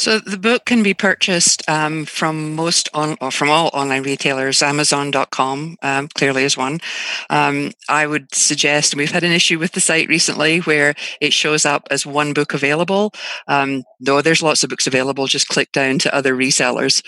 [0.00, 4.62] So the book can be purchased um, from most on or from all online retailers.
[4.62, 6.80] Amazon.com um, clearly is one.
[7.28, 11.34] Um, I would suggest, and we've had an issue with the site recently where it
[11.34, 13.12] shows up as one book available.
[13.46, 15.26] Um, no, there's lots of books available.
[15.26, 17.04] Just click down to other resellers.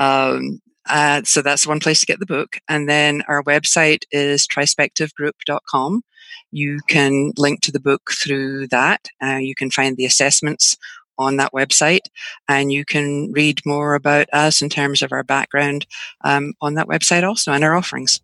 [0.00, 2.58] Um, uh, so that's one place to get the book.
[2.68, 6.02] And then our website is trispectivegroup.com.
[6.50, 9.06] You can link to the book through that.
[9.22, 10.76] Uh, you can find the assessments
[11.18, 12.06] on that website.
[12.48, 15.86] And you can read more about us in terms of our background
[16.24, 18.20] um, on that website also and our offerings.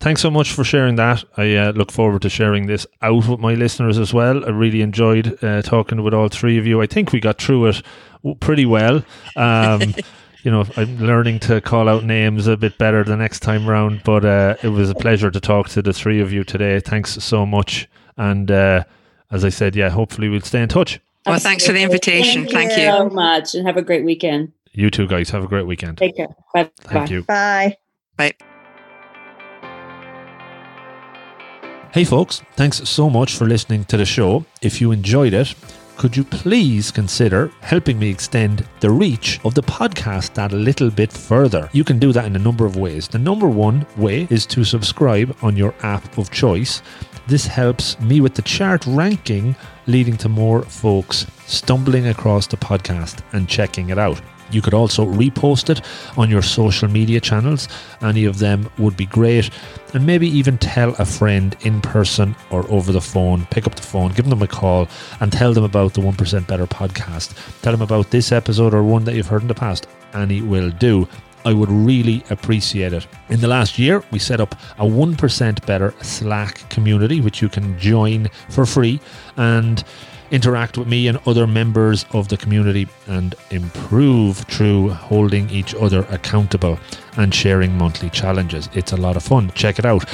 [0.00, 1.24] Thanks so much for sharing that.
[1.36, 4.46] I uh, look forward to sharing this out with my listeners as well.
[4.46, 6.80] I really enjoyed uh, talking with all three of you.
[6.80, 7.82] I think we got through it
[8.40, 9.04] pretty well.
[9.36, 9.94] Um,
[10.42, 14.02] you know, I'm learning to call out names a bit better the next time round.
[14.02, 16.80] But uh, it was a pleasure to talk to the three of you today.
[16.80, 17.86] Thanks so much.
[18.16, 18.84] And uh,
[19.30, 20.98] as I said, yeah, hopefully we'll stay in touch.
[21.26, 22.42] Well, thanks for the invitation.
[22.46, 24.52] Thank, Thank you so much, and have a great weekend.
[24.72, 25.30] You too, guys.
[25.30, 25.98] Have a great weekend.
[25.98, 26.28] Take care.
[26.54, 26.70] Bye.
[26.80, 27.14] Thank Bye.
[27.14, 27.22] you.
[27.24, 27.76] Bye.
[28.16, 28.34] Bye.
[31.92, 34.44] Hey, folks, thanks so much for listening to the show.
[34.62, 35.54] If you enjoyed it,
[35.96, 40.88] could you please consider helping me extend the reach of the podcast that a little
[40.88, 41.68] bit further?
[41.72, 43.08] You can do that in a number of ways.
[43.08, 46.80] The number one way is to subscribe on your app of choice.
[47.30, 49.54] This helps me with the chart ranking,
[49.86, 54.20] leading to more folks stumbling across the podcast and checking it out.
[54.50, 55.80] You could also repost it
[56.18, 57.68] on your social media channels.
[58.02, 59.48] Any of them would be great.
[59.94, 63.46] And maybe even tell a friend in person or over the phone.
[63.52, 64.88] Pick up the phone, give them a call,
[65.20, 67.36] and tell them about the 1% Better podcast.
[67.62, 69.86] Tell them about this episode or one that you've heard in the past.
[70.14, 71.06] Any will do.
[71.44, 73.06] I would really appreciate it.
[73.28, 77.78] In the last year, we set up a 1% Better Slack community, which you can
[77.78, 79.00] join for free.
[79.36, 79.82] And
[80.30, 86.06] interact with me and other members of the community and improve through holding each other
[86.10, 86.78] accountable
[87.16, 88.68] and sharing monthly challenges.
[88.74, 89.50] It's a lot of fun.
[89.54, 90.04] Check it out.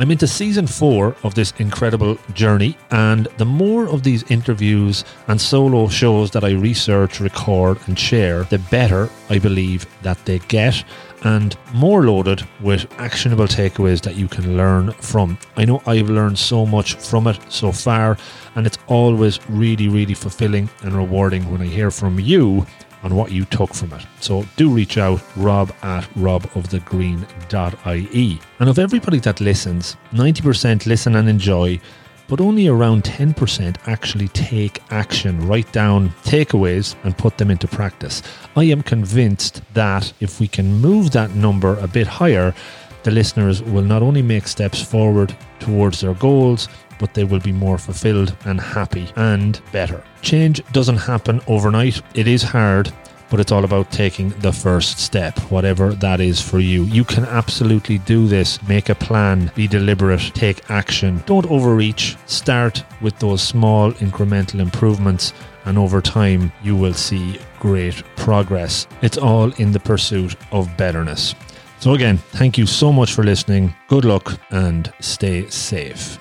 [0.00, 5.40] I'm into season four of this incredible journey, and the more of these interviews and
[5.40, 10.84] solo shows that I research, record, and share, the better I believe that they get
[11.24, 15.36] and more loaded with actionable takeaways that you can learn from.
[15.56, 18.16] I know I've learned so much from it so far,
[18.54, 22.64] and it's always really, really fulfilling and rewarding when I hear from you
[23.02, 24.06] on what you took from it.
[24.20, 28.40] So do reach out, rob at robofthegreen.ie.
[28.60, 31.80] And of everybody that listens, 90% listen and enjoy,
[32.28, 38.22] but only around 10% actually take action, write down takeaways, and put them into practice.
[38.54, 42.54] I am convinced that if we can move that number a bit higher,
[43.04, 46.68] the listeners will not only make steps forward towards their goals,
[46.98, 50.02] but they will be more fulfilled and happy and better.
[50.22, 52.92] Change doesn't happen overnight, it is hard.
[53.30, 56.84] But it's all about taking the first step, whatever that is for you.
[56.84, 58.58] You can absolutely do this.
[58.66, 61.22] Make a plan, be deliberate, take action.
[61.26, 62.16] Don't overreach.
[62.24, 65.34] Start with those small incremental improvements,
[65.66, 68.86] and over time, you will see great progress.
[69.02, 71.34] It's all in the pursuit of betterness.
[71.80, 73.74] So, again, thank you so much for listening.
[73.88, 76.18] Good luck and stay safe.